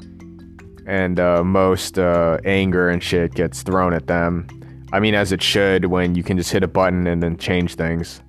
And 0.86 1.18
uh, 1.20 1.44
most 1.44 1.98
uh, 1.98 2.38
anger 2.44 2.88
and 2.88 3.02
shit 3.02 3.34
gets 3.34 3.62
thrown 3.62 3.94
at 3.94 4.08
them. 4.08 4.48
I 4.92 5.00
mean 5.00 5.14
as 5.14 5.32
it 5.32 5.42
should 5.42 5.86
when 5.86 6.14
you 6.14 6.22
can 6.22 6.36
just 6.36 6.50
hit 6.50 6.62
a 6.62 6.68
button 6.68 7.06
and 7.06 7.22
then 7.22 7.36
change 7.38 7.76
things 7.76 8.20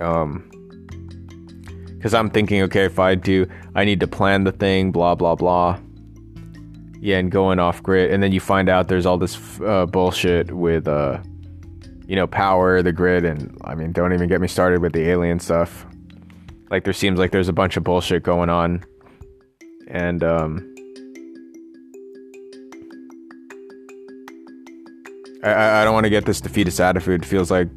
um 0.00 0.48
because 1.96 2.14
i'm 2.14 2.30
thinking 2.30 2.62
okay 2.62 2.84
if 2.84 2.98
i 2.98 3.14
do 3.14 3.46
i 3.74 3.84
need 3.84 4.00
to 4.00 4.06
plan 4.06 4.44
the 4.44 4.52
thing 4.52 4.92
blah 4.92 5.14
blah 5.14 5.34
blah. 5.34 5.78
Yeah 7.00 7.18
and 7.18 7.30
going 7.30 7.60
off 7.60 7.80
grid. 7.82 8.10
And 8.10 8.22
then 8.22 8.32
you 8.32 8.40
find 8.40 8.68
out 8.68 8.88
there's 8.88 9.06
all 9.06 9.18
this 9.18 9.60
uh, 9.60 9.86
bullshit 9.86 10.50
with 10.52 10.88
uh 10.88 11.22
you 12.06 12.16
know 12.16 12.26
power 12.26 12.82
the 12.82 12.92
grid 12.92 13.24
and 13.24 13.56
i 13.64 13.74
mean 13.74 13.92
don't 13.92 14.12
even 14.12 14.28
get 14.28 14.40
me 14.40 14.48
started 14.48 14.80
with 14.82 14.92
the 14.92 15.08
alien 15.08 15.38
stuff. 15.38 15.86
Like 16.70 16.84
there 16.84 16.92
seems 16.92 17.18
like 17.18 17.30
there's 17.30 17.48
a 17.48 17.52
bunch 17.52 17.76
of 17.76 17.84
bullshit 17.84 18.22
going 18.22 18.50
on. 18.50 18.84
And 19.86 20.24
um 20.24 20.74
I, 25.42 25.82
I 25.82 25.84
don't 25.84 25.94
want 25.94 26.04
to 26.04 26.10
get 26.10 26.24
this 26.24 26.40
defeatist 26.40 26.80
attitude. 26.80 27.22
It 27.22 27.26
feels 27.26 27.50
like 27.50 27.68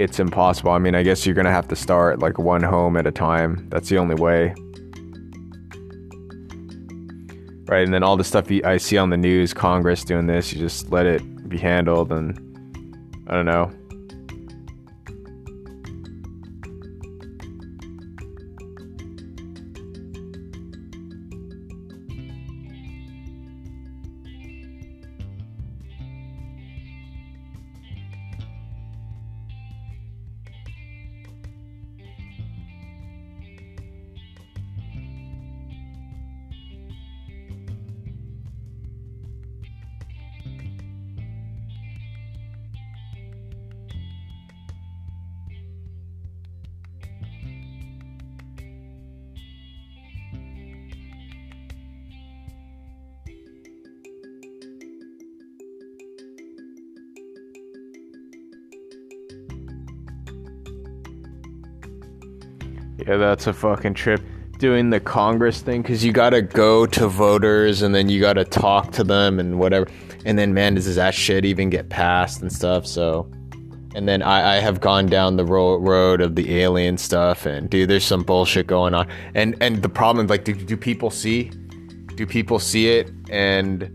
it's 0.00 0.18
impossible. 0.18 0.70
I 0.70 0.78
mean, 0.78 0.94
I 0.94 1.02
guess 1.02 1.26
you're 1.26 1.34
gonna 1.34 1.52
have 1.52 1.68
to 1.68 1.76
start 1.76 2.20
like 2.20 2.38
one 2.38 2.62
home 2.62 2.96
at 2.96 3.06
a 3.06 3.12
time. 3.12 3.66
That's 3.68 3.90
the 3.90 3.98
only 3.98 4.14
way. 4.14 4.54
Right, 7.68 7.84
and 7.84 7.92
then 7.92 8.02
all 8.02 8.16
the 8.16 8.24
stuff 8.24 8.50
I 8.64 8.78
see 8.78 8.96
on 8.96 9.10
the 9.10 9.18
news, 9.18 9.52
Congress 9.52 10.02
doing 10.02 10.26
this, 10.26 10.54
you 10.54 10.58
just 10.58 10.90
let 10.90 11.04
it 11.04 11.48
be 11.50 11.58
handled, 11.58 12.12
and 12.12 12.34
I 13.28 13.34
don't 13.34 13.44
know. 13.44 13.70
Yeah, 63.06 63.16
that's 63.16 63.46
a 63.46 63.52
fucking 63.52 63.94
trip. 63.94 64.20
Doing 64.58 64.90
the 64.90 65.00
Congress 65.00 65.62
thing 65.62 65.80
because 65.80 66.04
you 66.04 66.12
gotta 66.12 66.42
go 66.42 66.84
to 66.86 67.08
voters 67.08 67.80
and 67.80 67.94
then 67.94 68.10
you 68.10 68.20
gotta 68.20 68.44
talk 68.44 68.92
to 68.92 69.04
them 69.04 69.40
and 69.40 69.58
whatever. 69.58 69.88
And 70.26 70.38
then, 70.38 70.52
man, 70.52 70.74
does 70.74 70.94
that 70.96 71.14
shit 71.14 71.46
even 71.46 71.70
get 71.70 71.88
passed 71.88 72.42
and 72.42 72.52
stuff? 72.52 72.86
So, 72.86 73.30
and 73.94 74.06
then 74.06 74.22
I, 74.22 74.56
I 74.56 74.60
have 74.60 74.80
gone 74.80 75.06
down 75.06 75.36
the 75.36 75.46
ro- 75.46 75.78
road 75.78 76.20
of 76.20 76.34
the 76.34 76.60
alien 76.60 76.98
stuff 76.98 77.46
and 77.46 77.70
dude, 77.70 77.88
there's 77.88 78.04
some 78.04 78.22
bullshit 78.22 78.66
going 78.66 78.92
on. 78.92 79.08
And 79.34 79.56
and 79.62 79.82
the 79.82 79.88
problem, 79.88 80.26
is, 80.26 80.30
like, 80.30 80.44
do, 80.44 80.52
do 80.52 80.76
people 80.76 81.10
see? 81.10 81.44
Do 82.16 82.26
people 82.26 82.58
see 82.58 82.88
it? 82.88 83.10
And 83.30 83.90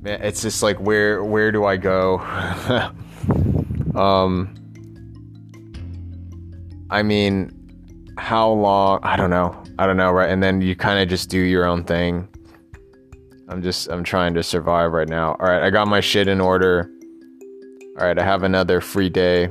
man, 0.00 0.22
it's 0.22 0.42
just 0.42 0.62
like, 0.62 0.78
where 0.78 1.24
where 1.24 1.50
do 1.50 1.64
I 1.64 1.76
go? 1.76 2.18
um, 3.96 4.54
I 6.88 7.02
mean 7.02 7.55
how 8.26 8.50
long 8.50 8.98
i 9.04 9.14
don't 9.14 9.30
know 9.30 9.56
i 9.78 9.86
don't 9.86 9.96
know 9.96 10.10
right? 10.10 10.30
And 10.30 10.42
then 10.42 10.60
you 10.60 10.74
kind 10.74 10.98
of 10.98 11.08
just 11.08 11.30
do 11.30 11.38
your 11.38 11.64
own 11.64 11.84
thing. 11.84 12.26
I'm 13.48 13.62
just 13.62 13.88
i'm 13.88 14.02
trying 14.02 14.34
to 14.34 14.42
survive 14.42 14.90
right 14.90 15.08
now. 15.08 15.36
All 15.38 15.46
right 15.46 15.62
i 15.62 15.70
got 15.70 15.86
my 15.86 16.00
shit 16.00 16.26
in 16.26 16.40
order. 16.40 16.90
All 18.00 18.04
right 18.04 18.18
i 18.18 18.24
have 18.24 18.42
another 18.42 18.80
free 18.80 19.08
day. 19.08 19.48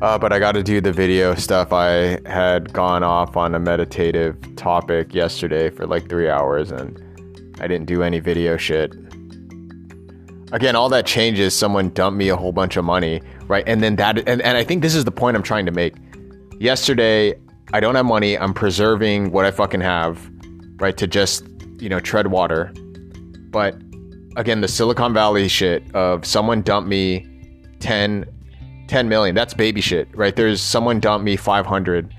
Uh, 0.00 0.16
but 0.16 0.32
i 0.32 0.38
got 0.38 0.52
to 0.52 0.62
do 0.62 0.80
the 0.80 0.92
video 0.92 1.34
stuff. 1.34 1.74
I 1.74 2.18
had 2.26 2.72
gone 2.72 3.02
off 3.02 3.36
on 3.36 3.54
a 3.54 3.58
meditative 3.58 4.38
topic 4.56 5.14
yesterday 5.14 5.68
for 5.68 5.86
like 5.86 6.08
three 6.08 6.30
hours 6.30 6.72
and 6.72 6.98
i 7.60 7.66
didn't 7.66 7.84
do 7.84 8.02
any 8.02 8.18
video 8.18 8.56
shit. 8.56 8.94
Again 10.52 10.74
all 10.74 10.88
that 10.88 11.04
changes 11.04 11.54
someone 11.54 11.90
dumped 11.90 12.16
me 12.16 12.30
a 12.30 12.36
whole 12.36 12.52
bunch 12.52 12.78
of 12.78 12.84
money 12.86 13.20
right? 13.46 13.64
And 13.66 13.82
then 13.82 13.96
that 13.96 14.26
and, 14.26 14.40
and 14.40 14.56
i 14.56 14.64
think 14.64 14.80
this 14.80 14.94
is 14.94 15.04
the 15.04 15.12
point 15.12 15.36
i'm 15.36 15.42
trying 15.42 15.66
to 15.66 15.72
make 15.72 15.96
yesterday, 16.58 17.34
I 17.72 17.80
don't 17.80 17.94
have 17.94 18.06
money. 18.06 18.36
I'm 18.36 18.54
preserving 18.54 19.32
what 19.32 19.44
I 19.44 19.50
fucking 19.50 19.80
have, 19.80 20.30
right? 20.76 20.96
To 20.96 21.06
just, 21.06 21.44
you 21.78 21.88
know, 21.88 22.00
tread 22.00 22.28
water. 22.28 22.72
But 23.50 23.76
again, 24.36 24.60
the 24.60 24.68
Silicon 24.68 25.14
Valley 25.14 25.48
shit 25.48 25.82
of 25.94 26.24
someone 26.26 26.62
dumped 26.62 26.88
me 26.88 27.26
10, 27.80 28.26
10 28.88 29.08
million. 29.08 29.34
That's 29.34 29.54
baby 29.54 29.80
shit, 29.80 30.08
right? 30.16 30.34
There's 30.34 30.60
someone 30.60 31.00
dumped 31.00 31.24
me 31.24 31.36
500. 31.36 32.14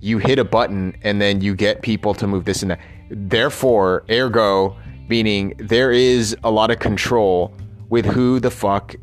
You 0.00 0.18
hit 0.18 0.38
a 0.38 0.44
button 0.44 0.96
and 1.02 1.20
then 1.20 1.40
you 1.40 1.54
get 1.54 1.82
people 1.82 2.14
to 2.14 2.26
move 2.26 2.44
this 2.44 2.62
and 2.62 2.72
that. 2.72 2.80
Therefore, 3.10 4.04
ergo, 4.10 4.76
meaning 5.08 5.54
there 5.58 5.92
is 5.92 6.36
a 6.44 6.50
lot 6.50 6.70
of 6.70 6.78
control 6.78 7.54
with 7.88 8.06
who 8.06 8.40
the 8.40 8.50
fuck 8.50 8.94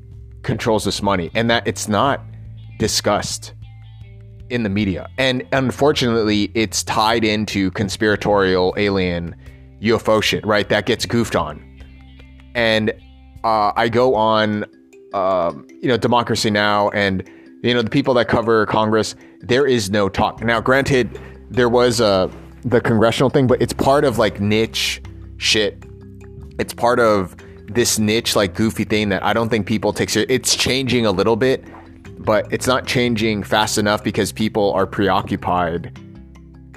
controls 0.42 0.84
this 0.84 1.02
money 1.02 1.30
and 1.36 1.50
that 1.50 1.68
it's 1.68 1.88
not 1.88 2.22
discussed 2.80 3.54
in 4.50 4.64
the 4.64 4.70
media. 4.70 5.10
And 5.18 5.46
unfortunately, 5.52 6.52
it's 6.54 6.84
tied 6.84 7.24
into 7.24 7.72
conspiratorial 7.72 8.74
alien 8.78 9.36
UFO 9.82 10.22
shit, 10.22 10.46
right? 10.46 10.68
That 10.70 10.86
gets 10.86 11.06
goofed 11.06 11.36
on. 11.36 11.64
And 12.56 12.92
uh, 13.44 13.72
I 13.76 13.90
go 13.90 14.16
on, 14.16 14.66
um, 15.14 15.68
you 15.70 15.88
know, 15.88 15.98
Democracy 15.98 16.50
Now! 16.50 16.90
and, 16.90 17.28
you 17.64 17.74
know, 17.74 17.82
the 17.82 17.90
people 17.90 18.14
that 18.16 18.28
cover 18.28 18.66
Congress, 18.66 19.16
there 19.42 19.66
is 19.66 19.90
no 19.90 20.10
talk. 20.10 20.44
Now, 20.44 20.62
granted, 20.62 21.20
there 21.50 21.70
was 21.70 22.02
uh, 22.02 22.32
the 22.64 22.82
congressional 22.82 23.30
thing, 23.30 23.48
but 23.48 23.62
it's 23.62 23.74
part 23.74 24.04
of 24.04 24.18
like 24.18 24.40
niche 24.40 25.02
shit. 25.38 25.84
It's 26.58 26.74
part 26.74 27.00
of 27.00 27.36
this 27.68 28.00
niche, 28.00 28.36
like 28.36 28.56
goofy 28.56 28.84
thing 28.84 29.10
that 29.10 29.24
I 29.24 29.34
don't 29.34 29.50
think 29.50 29.66
people 29.68 29.94
take 29.94 30.10
seriously. 30.10 30.36
It's 30.36 30.56
changing 30.56 31.06
a 31.06 31.12
little 31.12 31.36
bit 31.36 31.64
but 32.30 32.46
it's 32.54 32.68
not 32.68 32.86
changing 32.86 33.42
fast 33.42 33.80
enough 33.80 34.04
because 34.04 34.32
people 34.32 34.72
are 34.74 34.86
preoccupied 34.86 35.98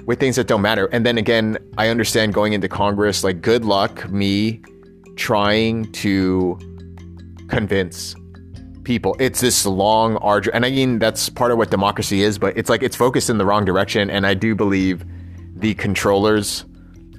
with 0.03 0.19
things 0.19 0.35
that 0.35 0.47
don't 0.47 0.63
matter. 0.63 0.87
And 0.87 1.05
then 1.05 1.19
again, 1.19 1.59
I 1.77 1.89
understand 1.89 2.33
going 2.33 2.53
into 2.53 2.67
Congress, 2.67 3.23
like, 3.23 3.39
good 3.39 3.63
luck 3.63 4.09
me 4.09 4.63
trying 5.15 5.91
to 5.91 6.57
convince 7.49 8.15
people. 8.83 9.15
It's 9.19 9.41
this 9.41 9.63
long, 9.67 10.17
arduous, 10.17 10.55
and 10.55 10.65
I 10.65 10.71
mean, 10.71 10.97
that's 10.97 11.29
part 11.29 11.51
of 11.51 11.59
what 11.59 11.69
democracy 11.69 12.23
is, 12.23 12.39
but 12.39 12.57
it's 12.57 12.67
like 12.67 12.81
it's 12.81 12.95
focused 12.95 13.29
in 13.29 13.37
the 13.37 13.45
wrong 13.45 13.63
direction. 13.63 14.09
And 14.09 14.25
I 14.25 14.33
do 14.33 14.55
believe 14.55 15.05
the 15.55 15.75
controllers 15.75 16.65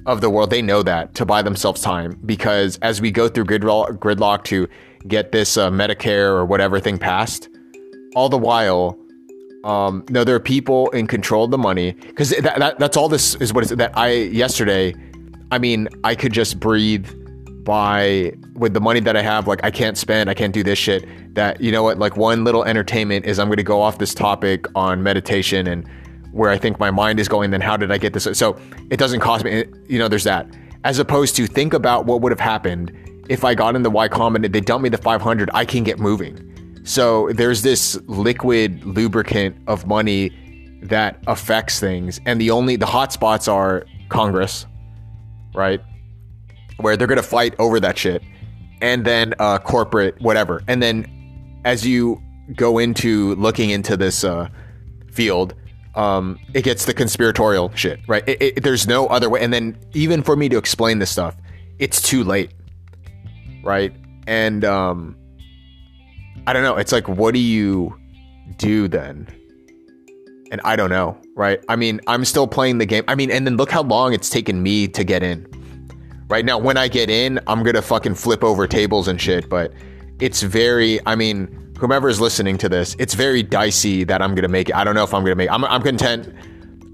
of 0.05 0.19
the 0.19 0.29
world, 0.29 0.49
they 0.49 0.61
know 0.61 0.83
that 0.83 1.15
to 1.15 1.25
buy 1.25 1.41
themselves 1.41 1.79
time 1.79 2.19
because 2.25 2.79
as 2.81 2.99
we 2.99 3.11
go 3.11 3.29
through 3.29 3.45
gridlock, 3.45 3.97
gridlock 3.99 4.43
to 4.43 4.67
get 5.07 5.31
this 5.31 5.55
uh, 5.55 5.71
Medicare 5.71 6.31
or 6.31 6.43
whatever 6.43 6.81
thing 6.81 6.97
passed, 6.97 7.47
all 8.15 8.29
the 8.29 8.37
while, 8.37 8.97
um, 9.63 10.05
no, 10.09 10.23
there 10.23 10.35
are 10.35 10.39
people 10.39 10.89
in 10.91 11.07
control 11.07 11.45
of 11.45 11.51
the 11.51 11.57
money 11.57 11.91
because 11.91 12.29
that, 12.29 12.57
that, 12.59 12.79
that's 12.79 12.97
all 12.97 13.09
this 13.09 13.35
is 13.35 13.53
what 13.53 13.63
is 13.63 13.71
that 13.71 13.97
I 13.97 14.11
yesterday. 14.11 14.95
I 15.51 15.59
mean, 15.59 15.89
I 16.03 16.15
could 16.15 16.33
just 16.33 16.59
breathe 16.59 17.07
by 17.63 18.33
with 18.53 18.73
the 18.73 18.79
money 18.79 18.99
that 19.01 19.17
I 19.17 19.21
have. 19.21 19.47
Like, 19.47 19.63
I 19.63 19.71
can't 19.71 19.97
spend, 19.97 20.29
I 20.29 20.33
can't 20.33 20.53
do 20.53 20.63
this 20.63 20.79
shit. 20.79 21.05
That 21.35 21.59
you 21.59 21.71
know 21.71 21.83
what? 21.83 21.97
Like, 21.99 22.15
one 22.15 22.43
little 22.43 22.63
entertainment 22.63 23.25
is 23.25 23.39
I'm 23.39 23.47
going 23.47 23.57
to 23.57 23.63
go 23.63 23.81
off 23.81 23.97
this 23.97 24.13
topic 24.13 24.65
on 24.75 25.03
meditation 25.03 25.67
and 25.67 25.87
where 26.31 26.51
I 26.51 26.57
think 26.57 26.79
my 26.79 26.91
mind 26.91 27.19
is 27.19 27.27
going. 27.27 27.51
Then 27.51 27.61
how 27.61 27.75
did 27.75 27.91
I 27.91 27.97
get 27.97 28.13
this? 28.13 28.27
So 28.33 28.59
it 28.91 28.97
doesn't 28.97 29.19
cost 29.19 29.43
me. 29.43 29.65
You 29.87 29.99
know, 29.99 30.07
there's 30.07 30.23
that. 30.25 30.47
As 30.83 30.99
opposed 30.99 31.35
to 31.37 31.47
think 31.47 31.73
about 31.73 32.05
what 32.05 32.21
would 32.21 32.31
have 32.31 32.39
happened 32.39 32.91
if 33.29 33.43
I 33.43 33.55
got 33.55 33.75
in 33.75 33.81
the 33.81 33.89
Y 33.89 34.07
Combinator, 34.07 34.51
they 34.51 34.61
dumped 34.61 34.83
me 34.83 34.89
the 34.89 34.99
500. 34.99 35.49
I 35.53 35.65
can 35.65 35.83
get 35.83 35.99
moving 35.99 36.54
So 36.85 37.29
there's 37.33 37.63
this 37.63 37.99
liquid 38.05 38.85
lubricant 38.85 39.57
of 39.67 39.87
money 39.87 40.31
that 40.83 41.17
affects 41.25 41.79
things, 41.79 42.21
and 42.27 42.39
the 42.39 42.51
only 42.51 42.75
the 42.75 42.85
hot 42.85 43.11
spots 43.11 43.47
are 43.47 43.85
Congress, 44.09 44.67
right? 45.55 45.81
Where 46.77 46.95
they're 46.95 47.07
gonna 47.07 47.23
fight 47.23 47.55
over 47.57 47.79
that 47.79 47.97
shit, 47.97 48.21
and 48.81 49.03
then 49.03 49.33
uh, 49.39 49.57
corporate 49.57 50.21
whatever, 50.21 50.61
and 50.67 50.81
then 50.81 51.61
as 51.65 51.87
you 51.87 52.21
go 52.55 52.77
into 52.77 53.33
looking 53.35 53.71
into 53.71 53.97
this 53.97 54.23
uh, 54.23 54.47
field, 55.11 55.55
um, 55.95 56.37
it 56.53 56.61
gets 56.61 56.85
the 56.85 56.93
conspiratorial 56.93 57.71
shit, 57.73 57.99
right? 58.07 58.23
It, 58.27 58.41
it, 58.41 58.63
there's 58.63 58.87
no 58.87 59.07
other 59.07 59.27
way, 59.27 59.41
and 59.41 59.51
then 59.51 59.75
even 59.93 60.21
for 60.21 60.35
me 60.35 60.49
to 60.49 60.57
explain 60.57 60.99
this 60.99 61.09
stuff, 61.09 61.35
it's 61.79 61.99
too 61.99 62.23
late, 62.23 62.51
right? 63.63 63.91
And 64.27 64.63
um, 64.63 65.17
I 66.47 66.53
don't 66.53 66.63
know. 66.63 66.77
It's 66.77 66.91
like, 66.91 67.07
what 67.07 67.33
do 67.33 67.39
you 67.39 67.95
do 68.57 68.87
then? 68.87 69.27
And 70.51 70.61
I 70.63 70.75
don't 70.75 70.89
know, 70.89 71.17
right? 71.35 71.63
I 71.69 71.75
mean, 71.75 71.99
I'm 72.07 72.23
still 72.23 72.47
playing 72.47 72.77
the 72.77 72.85
game. 72.85 73.03
I 73.07 73.15
mean, 73.15 73.31
and 73.31 73.45
then 73.45 73.57
look 73.57 73.71
how 73.71 73.81
long 73.81 74.13
it's 74.13 74.29
taken 74.29 74.61
me 74.61 74.87
to 74.89 75.03
get 75.03 75.23
in. 75.23 75.47
Right 76.27 76.45
now, 76.45 76.57
when 76.57 76.77
I 76.77 76.87
get 76.87 77.09
in, 77.09 77.39
I'm 77.47 77.63
gonna 77.63 77.81
fucking 77.81 78.15
flip 78.15 78.43
over 78.43 78.67
tables 78.67 79.07
and 79.07 79.19
shit. 79.19 79.49
But 79.49 79.73
it's 80.19 80.41
very, 80.43 80.99
I 81.05 81.15
mean, 81.15 81.73
whomever 81.79 82.09
is 82.09 82.21
listening 82.21 82.57
to 82.59 82.69
this, 82.69 82.95
it's 82.99 83.13
very 83.15 83.43
dicey 83.43 84.03
that 84.05 84.21
I'm 84.21 84.35
gonna 84.35 84.47
make 84.47 84.69
it. 84.69 84.75
I 84.75 84.83
don't 84.83 84.95
know 84.95 85.03
if 85.03 85.13
I'm 85.13 85.23
gonna 85.23 85.35
make. 85.35 85.51
I'm, 85.51 85.65
I'm 85.65 85.81
content. 85.81 86.33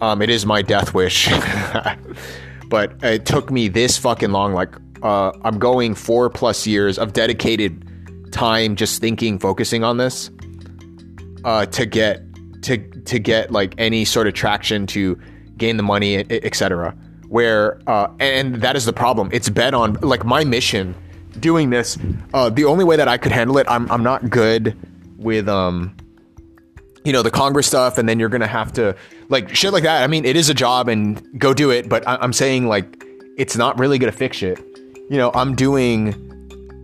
Um, 0.01 0.21
it 0.21 0.29
is 0.29 0.45
my 0.45 0.61
death 0.61 0.93
wish, 0.93 1.29
but 2.69 2.93
it 3.03 3.25
took 3.25 3.51
me 3.51 3.67
this 3.67 3.97
fucking 3.97 4.31
long. 4.31 4.53
Like, 4.53 4.75
uh, 5.03 5.31
I'm 5.43 5.59
going 5.59 5.93
four 5.93 6.29
plus 6.29 6.65
years 6.65 6.97
of 6.97 7.13
dedicated 7.13 7.87
time 8.31 8.75
just 8.75 9.01
thinking, 9.01 9.39
focusing 9.39 9.83
on 9.83 9.97
this, 9.97 10.31
uh, 11.43 11.65
to 11.67 11.85
get 11.85 12.23
to 12.63 12.77
to 12.77 13.19
get 13.19 13.51
like 13.51 13.73
any 13.77 14.05
sort 14.05 14.27
of 14.27 14.33
traction 14.33 14.87
to 14.87 15.19
gain 15.57 15.77
the 15.77 15.83
money, 15.83 16.25
etc. 16.29 16.95
Where 17.27 17.79
uh, 17.87 18.07
and 18.19 18.55
that 18.55 18.75
is 18.75 18.85
the 18.85 18.93
problem. 18.93 19.29
It's 19.31 19.49
bet 19.49 19.73
on 19.73 19.93
like 20.01 20.25
my 20.25 20.43
mission 20.43 20.95
doing 21.39 21.69
this. 21.69 21.97
Uh, 22.33 22.49
the 22.49 22.65
only 22.65 22.83
way 22.83 22.95
that 22.95 23.07
I 23.07 23.17
could 23.17 23.31
handle 23.31 23.57
it, 23.57 23.67
I'm 23.69 23.89
I'm 23.91 24.03
not 24.03 24.29
good 24.29 24.77
with 25.17 25.47
um, 25.47 25.95
you 27.03 27.13
know, 27.13 27.21
the 27.21 27.31
Congress 27.31 27.67
stuff, 27.67 27.97
and 27.97 28.07
then 28.07 28.19
you're 28.19 28.29
gonna 28.29 28.47
have 28.47 28.73
to 28.73 28.95
like 29.29 29.55
shit 29.55 29.73
like 29.73 29.83
that. 29.83 30.03
I 30.03 30.07
mean, 30.07 30.25
it 30.25 30.35
is 30.35 30.49
a 30.49 30.53
job, 30.53 30.87
and 30.87 31.39
go 31.39 31.53
do 31.53 31.71
it. 31.71 31.89
But 31.89 32.07
I, 32.07 32.17
I'm 32.17 32.33
saying 32.33 32.67
like 32.67 33.03
it's 33.37 33.55
not 33.55 33.79
really 33.79 33.97
gonna 33.97 34.11
fix 34.11 34.43
it. 34.43 34.59
You 35.09 35.17
know, 35.17 35.31
I'm 35.33 35.55
doing 35.55 36.30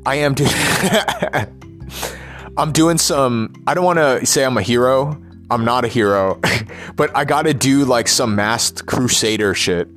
I 0.08 0.16
am 0.16 0.34
doing. 0.36 0.50
I'm 2.58 2.72
doing 2.72 2.98
some. 2.98 3.54
I 3.68 3.74
don't 3.74 3.84
want 3.84 4.00
to 4.00 4.26
say 4.26 4.46
I'm 4.46 4.58
a 4.58 4.62
hero. 4.62 5.22
I'm 5.52 5.66
not 5.66 5.84
a 5.84 5.90
hero, 5.90 6.40
but 6.96 7.14
I 7.14 7.26
got 7.26 7.42
to 7.42 7.54
do 7.54 7.84
like 7.84 8.08
some 8.08 8.34
masked 8.34 8.86
crusader 8.86 9.54
shit, 9.54 9.90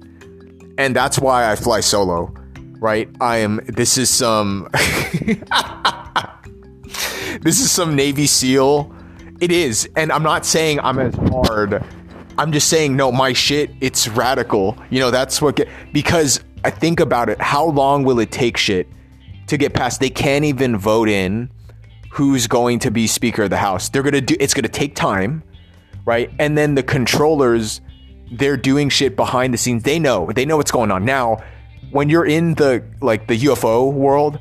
and 0.79 0.97
that's 0.97 1.21
why 1.21 1.49
I 1.49 1.55
fly 1.55 1.79
solo. 1.79 2.35
Right? 2.81 3.09
I 3.21 3.37
am. 3.37 3.61
This 3.69 3.97
is 3.97 4.11
some. 4.11 4.69
this 7.43 7.61
is 7.61 7.71
some 7.71 7.95
Navy 7.95 8.27
SEAL. 8.27 8.93
It 9.41 9.53
is, 9.53 9.89
and 9.95 10.11
I'm 10.11 10.25
not 10.25 10.45
saying 10.45 10.81
I'm 10.81 10.99
as 10.99 11.15
hard. 11.15 11.85
I'm 12.37 12.51
just 12.51 12.67
saying 12.67 12.97
no. 12.97 13.13
My 13.13 13.33
shit. 13.33 13.71
It's 13.81 14.09
radical. 14.09 14.77
You 14.91 14.99
know. 14.99 15.13
That's 15.13 15.41
what. 15.41 15.55
Get, 15.55 15.69
because 15.93 16.41
I 16.65 16.71
think 16.71 16.99
about 16.99 17.29
it. 17.29 17.41
How 17.41 17.65
long 17.65 18.03
will 18.03 18.19
it 18.19 18.33
take? 18.33 18.57
Shit 18.57 18.89
to 19.51 19.57
get 19.57 19.75
past. 19.75 20.01
They 20.01 20.11
can't 20.11 20.45
even 20.45 20.77
vote 20.77 21.09
in 21.09 21.51
who's 22.11 22.47
going 22.47 22.81
to 22.81 22.91
be 22.91 23.07
Speaker 23.07 23.45
of 23.45 23.51
the 23.51 23.57
House. 23.57 23.89
They're 23.89 24.03
gonna 24.03 24.21
do. 24.21 24.37
It's 24.41 24.55
gonna 24.55 24.69
take 24.69 24.95
time, 24.95 25.43
right? 26.05 26.31
And 26.39 26.57
then 26.57 26.75
the 26.75 26.83
controllers, 26.83 27.81
they're 28.33 28.57
doing 28.57 28.89
shit 28.89 29.17
behind 29.17 29.55
the 29.55 29.59
scenes. 29.59 29.83
They 29.83 29.99
know. 29.99 30.31
They 30.33 30.45
know 30.45 30.57
what's 30.57 30.71
going 30.71 30.91
on 30.91 31.05
now. 31.05 31.43
When 31.91 32.09
you're 32.09 32.27
in 32.27 32.55
the 32.55 32.85
like 33.01 33.27
the 33.27 33.39
UFO 33.39 33.93
world, 33.93 34.41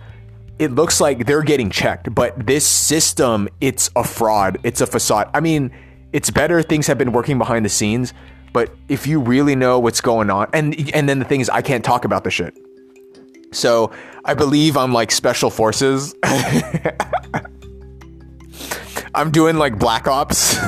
it 0.58 0.72
looks 0.72 1.00
like 1.00 1.26
they're 1.26 1.44
getting 1.44 1.70
checked. 1.70 2.14
But 2.14 2.46
this 2.46 2.66
system, 2.66 3.50
it's 3.62 3.90
a 3.96 4.04
fraud. 4.04 4.60
It's 4.64 4.82
a 4.82 4.88
facade. 4.88 5.30
I 5.34 5.40
mean, 5.40 5.72
it's 6.12 6.30
better. 6.30 6.62
Things 6.62 6.88
have 6.88 6.98
been 6.98 7.12
working 7.12 7.38
behind 7.38 7.66
the 7.66 7.70
scenes. 7.70 8.14
But 8.52 8.74
if 8.88 9.06
you 9.06 9.20
really 9.20 9.56
know 9.56 9.80
what's 9.80 10.02
going 10.02 10.30
on, 10.30 10.50
and 10.54 10.76
and 10.94 11.08
then 11.08 11.20
the 11.20 11.26
thing 11.26 11.40
is, 11.40 11.50
I 11.50 11.62
can't 11.62 11.84
talk 11.84 12.04
about 12.06 12.24
the 12.24 12.32
shit. 12.32 12.58
So 13.52 13.92
I 14.26 14.34
believe 14.34 14.78
I'm 14.78 14.94
like 14.94 15.12
special 15.12 15.50
forces. 15.50 16.16
I'm 19.14 19.32
doing 19.32 19.58
like 19.58 19.80
black 19.80 20.08
ops. 20.08 20.58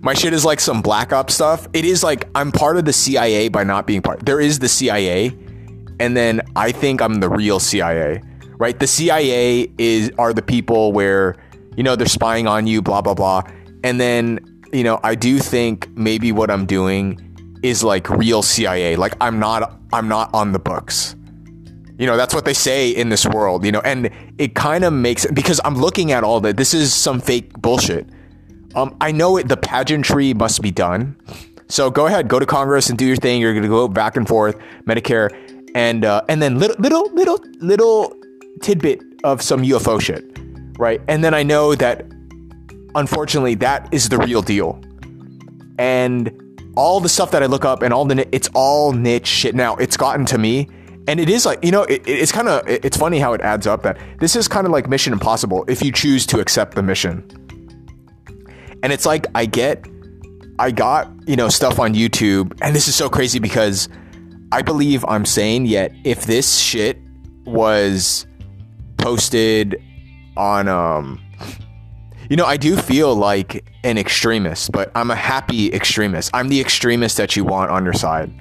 My 0.00 0.14
shit 0.14 0.32
is 0.32 0.44
like 0.44 0.60
some 0.60 0.82
black 0.82 1.12
ops 1.12 1.34
stuff. 1.34 1.66
It 1.72 1.84
is 1.84 2.02
like 2.02 2.28
I'm 2.34 2.52
part 2.52 2.76
of 2.76 2.84
the 2.84 2.92
CIA 2.92 3.48
by 3.48 3.64
not 3.64 3.86
being 3.86 4.02
part. 4.02 4.24
There 4.26 4.40
is 4.40 4.58
the 4.58 4.68
CIA, 4.68 5.28
and 5.98 6.16
then 6.16 6.42
I 6.56 6.72
think 6.72 7.00
I'm 7.00 7.20
the 7.20 7.30
real 7.30 7.58
CIA. 7.58 8.22
Right? 8.58 8.78
The 8.78 8.86
CIA 8.86 9.72
is 9.78 10.10
are 10.18 10.32
the 10.32 10.42
people 10.42 10.92
where 10.92 11.36
you 11.76 11.82
know 11.82 11.96
they're 11.96 12.06
spying 12.06 12.46
on 12.46 12.66
you, 12.66 12.82
blah 12.82 13.00
blah 13.00 13.14
blah. 13.14 13.42
And 13.82 13.98
then 13.98 14.40
you 14.72 14.84
know 14.84 15.00
I 15.02 15.14
do 15.14 15.38
think 15.38 15.88
maybe 15.96 16.32
what 16.32 16.50
I'm 16.50 16.66
doing 16.66 17.18
is 17.62 17.82
like 17.82 18.08
real 18.10 18.42
CIA. 18.42 18.96
Like 18.96 19.14
I'm 19.22 19.38
not 19.38 19.83
I'm 19.94 20.08
not 20.08 20.34
on 20.34 20.50
the 20.50 20.58
books. 20.58 21.14
You 21.96 22.06
know, 22.06 22.16
that's 22.16 22.34
what 22.34 22.44
they 22.44 22.52
say 22.52 22.90
in 22.90 23.08
this 23.08 23.24
world, 23.24 23.64
you 23.64 23.70
know, 23.70 23.80
and 23.80 24.10
it 24.36 24.56
kind 24.56 24.82
of 24.82 24.92
makes 24.92 25.24
because 25.26 25.60
I'm 25.64 25.76
looking 25.76 26.10
at 26.10 26.24
all 26.24 26.40
that. 26.40 26.56
This 26.56 26.74
is 26.74 26.92
some 26.92 27.20
fake 27.20 27.52
bullshit. 27.62 28.08
Um, 28.74 28.96
I 29.00 29.12
know 29.12 29.36
it, 29.36 29.46
the 29.46 29.56
pageantry 29.56 30.34
must 30.34 30.60
be 30.60 30.72
done. 30.72 31.16
So 31.68 31.90
go 31.92 32.06
ahead, 32.06 32.26
go 32.26 32.40
to 32.40 32.46
Congress 32.46 32.90
and 32.90 32.98
do 32.98 33.06
your 33.06 33.16
thing. 33.16 33.40
You're 33.40 33.52
going 33.52 33.62
to 33.62 33.68
go 33.68 33.86
back 33.86 34.16
and 34.16 34.26
forth, 34.26 34.58
Medicare, 34.84 35.30
and 35.76 36.04
uh, 36.04 36.22
and 36.28 36.42
then 36.42 36.58
little 36.58 36.76
little 36.80 37.08
little 37.14 37.38
little 37.60 38.16
tidbit 38.62 39.00
of 39.22 39.40
some 39.40 39.62
UFO 39.62 40.00
shit, 40.00 40.24
right? 40.76 41.00
And 41.06 41.22
then 41.22 41.34
I 41.34 41.44
know 41.44 41.76
that 41.76 42.04
unfortunately 42.96 43.54
that 43.56 43.88
is 43.94 44.08
the 44.08 44.18
real 44.18 44.42
deal. 44.42 44.80
And 45.78 46.32
all 46.76 47.00
the 47.00 47.08
stuff 47.08 47.30
that 47.30 47.42
I 47.42 47.46
look 47.46 47.64
up 47.64 47.82
and 47.82 47.92
all 47.92 48.04
the 48.04 48.26
it's 48.34 48.48
all 48.54 48.92
niche 48.92 49.26
shit. 49.26 49.54
Now 49.54 49.76
it's 49.76 49.96
gotten 49.96 50.24
to 50.26 50.38
me, 50.38 50.68
and 51.06 51.20
it 51.20 51.28
is 51.28 51.46
like 51.46 51.64
you 51.64 51.70
know 51.70 51.82
it, 51.84 52.02
it's 52.06 52.32
kind 52.32 52.48
of 52.48 52.66
it's 52.68 52.96
funny 52.96 53.18
how 53.18 53.32
it 53.32 53.40
adds 53.40 53.66
up 53.66 53.82
that 53.82 53.98
this 54.18 54.36
is 54.36 54.48
kind 54.48 54.66
of 54.66 54.72
like 54.72 54.88
Mission 54.88 55.12
Impossible 55.12 55.64
if 55.68 55.82
you 55.82 55.92
choose 55.92 56.26
to 56.26 56.40
accept 56.40 56.74
the 56.74 56.82
mission. 56.82 57.28
And 58.82 58.92
it's 58.92 59.06
like 59.06 59.26
I 59.34 59.46
get, 59.46 59.86
I 60.58 60.70
got 60.70 61.10
you 61.26 61.36
know 61.36 61.48
stuff 61.48 61.78
on 61.78 61.94
YouTube, 61.94 62.56
and 62.60 62.74
this 62.74 62.88
is 62.88 62.94
so 62.94 63.08
crazy 63.08 63.38
because 63.38 63.88
I 64.52 64.62
believe 64.62 65.04
I'm 65.06 65.24
sane. 65.24 65.66
Yet 65.66 65.92
if 66.04 66.24
this 66.24 66.58
shit 66.58 66.98
was 67.44 68.26
posted 68.96 69.80
on 70.36 70.68
um 70.68 71.20
you 72.28 72.36
know, 72.36 72.46
I 72.46 72.56
do 72.56 72.76
feel 72.76 73.14
like 73.14 73.64
an 73.84 73.98
extremist, 73.98 74.72
but 74.72 74.90
I'm 74.94 75.10
a 75.10 75.14
happy 75.14 75.72
extremist. 75.72 76.30
I'm 76.32 76.48
the 76.48 76.60
extremist 76.60 77.16
that 77.18 77.36
you 77.36 77.44
want 77.44 77.70
on 77.70 77.84
your 77.84 77.92
side. 77.92 78.32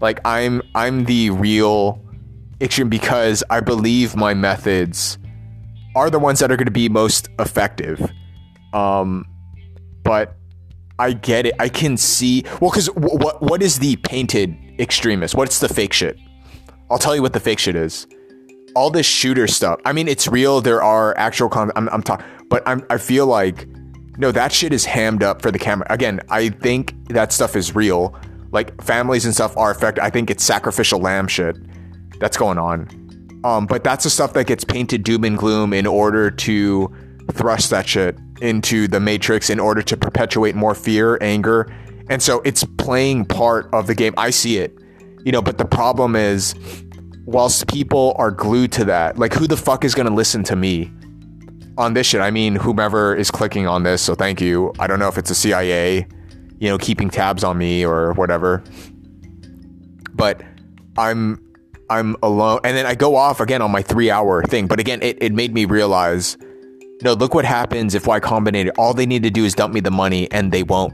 Like 0.00 0.20
I'm 0.24 0.62
I'm 0.74 1.04
the 1.04 1.30
real 1.30 2.02
extreme 2.60 2.88
because 2.88 3.42
I 3.50 3.60
believe 3.60 4.16
my 4.16 4.34
methods 4.34 5.18
are 5.96 6.08
the 6.08 6.18
ones 6.18 6.38
that 6.40 6.50
are 6.52 6.56
going 6.56 6.66
to 6.66 6.72
be 6.72 6.88
most 6.88 7.28
effective. 7.38 8.10
Um 8.72 9.26
but 10.04 10.36
I 10.98 11.12
get 11.12 11.46
it. 11.46 11.54
I 11.58 11.68
can 11.68 11.96
see 11.96 12.44
well 12.60 12.70
cuz 12.70 12.86
w- 12.86 13.18
what 13.18 13.42
what 13.42 13.62
is 13.62 13.78
the 13.78 13.96
painted 13.96 14.56
extremist? 14.78 15.34
What's 15.34 15.58
the 15.58 15.68
fake 15.68 15.92
shit? 15.92 16.16
I'll 16.90 16.98
tell 16.98 17.14
you 17.14 17.22
what 17.22 17.32
the 17.32 17.40
fake 17.40 17.58
shit 17.58 17.76
is 17.76 18.06
all 18.74 18.90
this 18.90 19.06
shooter 19.06 19.46
stuff. 19.46 19.80
I 19.84 19.92
mean, 19.92 20.08
it's 20.08 20.28
real. 20.28 20.60
There 20.60 20.82
are 20.82 21.16
actual. 21.18 21.48
Con- 21.48 21.72
I'm, 21.76 21.88
I'm 21.88 22.02
talking. 22.02 22.24
But 22.50 22.62
I'm, 22.66 22.84
I 22.90 22.98
feel 22.98 23.26
like, 23.26 23.66
no, 24.18 24.30
that 24.32 24.52
shit 24.52 24.74
is 24.74 24.84
hammed 24.84 25.22
up 25.22 25.40
for 25.40 25.50
the 25.50 25.58
camera. 25.58 25.86
Again, 25.88 26.20
I 26.28 26.50
think 26.50 26.94
that 27.08 27.32
stuff 27.32 27.56
is 27.56 27.74
real. 27.74 28.14
Like 28.52 28.82
families 28.82 29.24
and 29.24 29.32
stuff 29.32 29.56
are 29.56 29.70
affected. 29.70 30.04
I 30.04 30.10
think 30.10 30.30
it's 30.30 30.44
sacrificial 30.44 31.00
lamb 31.00 31.28
shit 31.28 31.56
that's 32.18 32.36
going 32.36 32.58
on. 32.58 32.88
Um, 33.44 33.64
but 33.66 33.82
that's 33.82 34.04
the 34.04 34.10
stuff 34.10 34.34
that 34.34 34.46
gets 34.46 34.64
painted 34.64 35.04
doom 35.04 35.24
and 35.24 35.38
gloom 35.38 35.72
in 35.72 35.86
order 35.86 36.30
to 36.30 36.94
thrust 37.32 37.70
that 37.70 37.88
shit 37.88 38.18
into 38.42 38.88
the 38.88 39.00
matrix 39.00 39.48
in 39.48 39.60
order 39.60 39.80
to 39.82 39.96
perpetuate 39.96 40.54
more 40.54 40.74
fear, 40.74 41.16
anger. 41.22 41.72
And 42.08 42.20
so 42.20 42.42
it's 42.44 42.64
playing 42.76 43.26
part 43.26 43.68
of 43.72 43.86
the 43.86 43.94
game. 43.94 44.12
I 44.16 44.30
see 44.30 44.58
it, 44.58 44.76
you 45.24 45.32
know, 45.32 45.40
but 45.40 45.56
the 45.56 45.64
problem 45.64 46.16
is, 46.16 46.54
whilst 47.24 47.68
people 47.68 48.14
are 48.18 48.32
glued 48.32 48.72
to 48.72 48.84
that, 48.86 49.18
like 49.18 49.32
who 49.32 49.46
the 49.46 49.56
fuck 49.56 49.84
is 49.84 49.94
going 49.94 50.08
to 50.08 50.14
listen 50.14 50.42
to 50.44 50.56
me? 50.56 50.92
On 51.78 51.94
this 51.94 52.06
shit, 52.06 52.20
I 52.20 52.30
mean 52.30 52.56
whomever 52.56 53.14
is 53.14 53.30
clicking 53.30 53.66
on 53.66 53.82
this. 53.82 54.02
So 54.02 54.14
thank 54.14 54.40
you. 54.40 54.72
I 54.78 54.86
don't 54.86 54.98
know 54.98 55.08
if 55.08 55.18
it's 55.18 55.30
a 55.30 55.34
CIA, 55.34 56.06
you 56.58 56.68
know, 56.68 56.78
keeping 56.78 57.10
tabs 57.10 57.44
on 57.44 57.58
me 57.58 57.84
or 57.84 58.12
whatever. 58.14 58.62
But 60.12 60.42
I'm 60.98 61.44
I'm 61.88 62.16
alone, 62.22 62.60
and 62.62 62.76
then 62.76 62.86
I 62.86 62.94
go 62.94 63.16
off 63.16 63.40
again 63.40 63.62
on 63.62 63.70
my 63.70 63.82
three 63.82 64.10
hour 64.10 64.42
thing. 64.44 64.66
But 64.68 64.78
again, 64.78 65.02
it, 65.02 65.20
it 65.20 65.32
made 65.32 65.52
me 65.52 65.64
realize 65.64 66.36
no, 67.02 67.14
look 67.14 67.34
what 67.34 67.44
happens 67.44 67.94
if 67.94 68.06
Y 68.06 68.20
Combinator. 68.20 68.70
All 68.76 68.94
they 68.94 69.06
need 69.06 69.22
to 69.22 69.30
do 69.30 69.44
is 69.44 69.54
dump 69.54 69.72
me 69.72 69.80
the 69.80 69.90
money, 69.90 70.30
and 70.30 70.52
they 70.52 70.62
won't, 70.62 70.92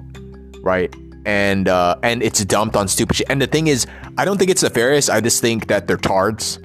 right? 0.63 0.95
And 1.25 1.69
uh, 1.69 1.97
and 2.03 2.23
it's 2.23 2.45
dumped 2.45 2.77
on 2.77 2.87
stupid 2.89 3.17
shit. 3.17 3.27
And 3.29 3.43
the 3.43 3.47
thing 3.47 3.67
is, 3.67 3.87
I 4.17 4.25
don't 4.25 4.39
think 4.39 4.51
it's 4.51 4.63
nefarious. 4.63 5.09
I 5.09 5.21
just 5.21 5.41
think 5.41 5.67
that 5.67 5.89
they're 5.89 5.97
tards. 5.97 6.61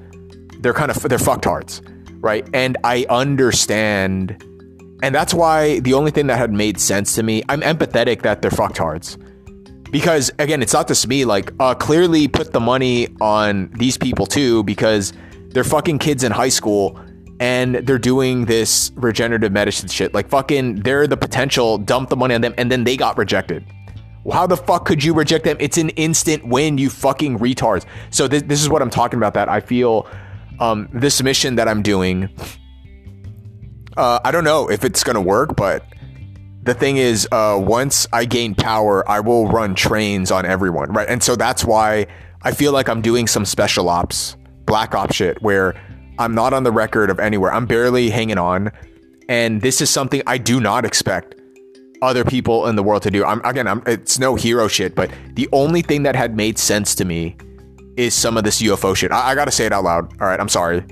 They're 0.60 0.74
kind 0.74 0.92
of 0.92 1.02
they're 1.02 1.18
fucktards, 1.18 1.82
right? 2.22 2.48
And 2.54 2.78
I 2.84 3.06
understand, 3.10 4.42
and 5.04 5.14
that's 5.14 5.34
why 5.34 5.80
the 5.80 5.94
only 5.94 6.12
thing 6.12 6.28
that 6.28 6.38
had 6.38 6.54
made 6.54 6.80
sense 6.80 7.16
to 7.16 7.24
me, 7.24 7.44
I'm 7.50 7.62
empathetic 7.62 8.22
that 8.22 8.42
they're 8.42 8.52
fucktards. 8.52 9.18
Because 9.92 10.32
again, 10.40 10.62
it's 10.62 10.74
not 10.74 10.88
just 10.88 11.08
me. 11.08 11.26
Like, 11.26 11.52
uh, 11.60 11.76
clearly 11.76 12.28
put 12.28 12.54
the 12.54 12.62
money 12.62 13.10
on 13.20 13.70
these 13.78 13.98
people 13.98 14.26
too, 14.26 14.64
because 14.64 15.12
they're 15.50 15.66
fucking 15.66 16.00
kids 16.00 16.24
in 16.24 16.32
high 16.32 16.50
school 16.50 16.98
and 17.42 17.76
they're 17.76 17.98
doing 17.98 18.46
this 18.46 18.92
regenerative 18.96 19.52
medicine 19.52 19.90
shit. 19.90 20.14
Like 20.14 20.30
fucking, 20.30 20.84
they're 20.84 21.08
the 21.08 21.18
potential, 21.18 21.78
dump 21.78 22.10
the 22.10 22.16
money 22.16 22.36
on 22.36 22.42
them, 22.42 22.54
and 22.58 22.72
then 22.72 22.84
they 22.84 22.96
got 22.96 23.18
rejected. 23.18 23.66
How 24.32 24.46
the 24.46 24.56
fuck 24.56 24.86
could 24.86 25.04
you 25.04 25.16
reject 25.16 25.44
them? 25.44 25.58
It's 25.60 25.80
an 25.80 25.90
instant 25.90 26.46
win, 26.46 26.78
you 26.78 26.92
fucking 26.92 27.40
retards. 27.40 27.86
So 28.12 28.28
this, 28.28 28.44
this 28.44 28.62
is 28.62 28.70
what 28.70 28.84
I'm 28.84 28.92
talking 28.92 29.18
about. 29.18 29.34
That 29.34 29.50
I 29.50 29.60
feel 29.60 30.08
um, 30.62 30.88
this 30.94 31.22
mission 31.22 31.56
that 31.56 31.68
I'm 31.68 31.82
doing. 31.82 32.30
Uh, 33.98 34.20
I 34.24 34.32
don't 34.32 34.46
know 34.46 34.70
if 34.70 34.86
it's 34.86 35.04
gonna 35.04 35.22
work, 35.22 35.56
but 35.58 35.86
the 36.64 36.74
thing 36.74 36.98
is, 36.98 37.28
uh, 37.32 37.58
once 37.60 38.08
I 38.14 38.26
gain 38.26 38.56
power, 38.56 39.08
I 39.10 39.20
will 39.20 39.48
run 39.48 39.76
trains 39.76 40.32
on 40.32 40.46
everyone, 40.46 40.94
right? 40.94 41.10
And 41.10 41.22
so 41.22 41.36
that's 41.36 41.66
why 41.66 42.06
I 42.44 42.52
feel 42.52 42.72
like 42.72 42.88
I'm 42.88 43.02
doing 43.02 43.28
some 43.28 43.44
special 43.44 43.90
ops, 43.90 44.38
black 44.66 44.94
ops 44.94 45.16
shit, 45.16 45.42
where 45.42 45.74
I'm 46.20 46.36
not 46.36 46.54
on 46.54 46.64
the 46.64 46.72
record 46.72 47.10
of 47.10 47.20
anywhere. 47.20 47.52
I'm 47.52 47.66
barely 47.66 48.12
hanging 48.12 48.38
on. 48.38 48.72
And 49.28 49.62
this 49.62 49.82
is 49.82 49.90
something 49.90 50.22
I 50.28 50.38
do 50.38 50.60
not 50.60 50.86
expect 50.86 51.36
other 52.02 52.24
people 52.24 52.68
in 52.68 52.76
the 52.76 52.84
world 52.84 53.02
to 53.04 53.12
do. 53.12 53.26
I'm 53.26 53.44
again, 53.44 53.68
I'm, 53.68 53.82
it's 53.88 54.20
no 54.20 54.36
hero 54.36 54.68
shit, 54.68 54.94
but 54.94 55.12
the 55.34 55.50
only 55.52 55.82
thing 55.82 56.04
that 56.04 56.16
had 56.16 56.36
made 56.36 56.60
sense 56.60 56.94
to 56.96 57.06
me 57.06 57.36
is 58.02 58.14
some 58.14 58.38
of 58.38 58.44
this 58.44 58.62
UFO 58.62 58.96
shit. 58.96 59.12
I, 59.12 59.32
I 59.32 59.36
gotta 59.36 59.52
say 59.52 59.66
it 59.66 59.74
out 59.74 59.84
loud. 59.84 60.12
All 60.22 60.28
right, 60.28 60.40
I'm 60.40 60.50
sorry. 60.50 60.84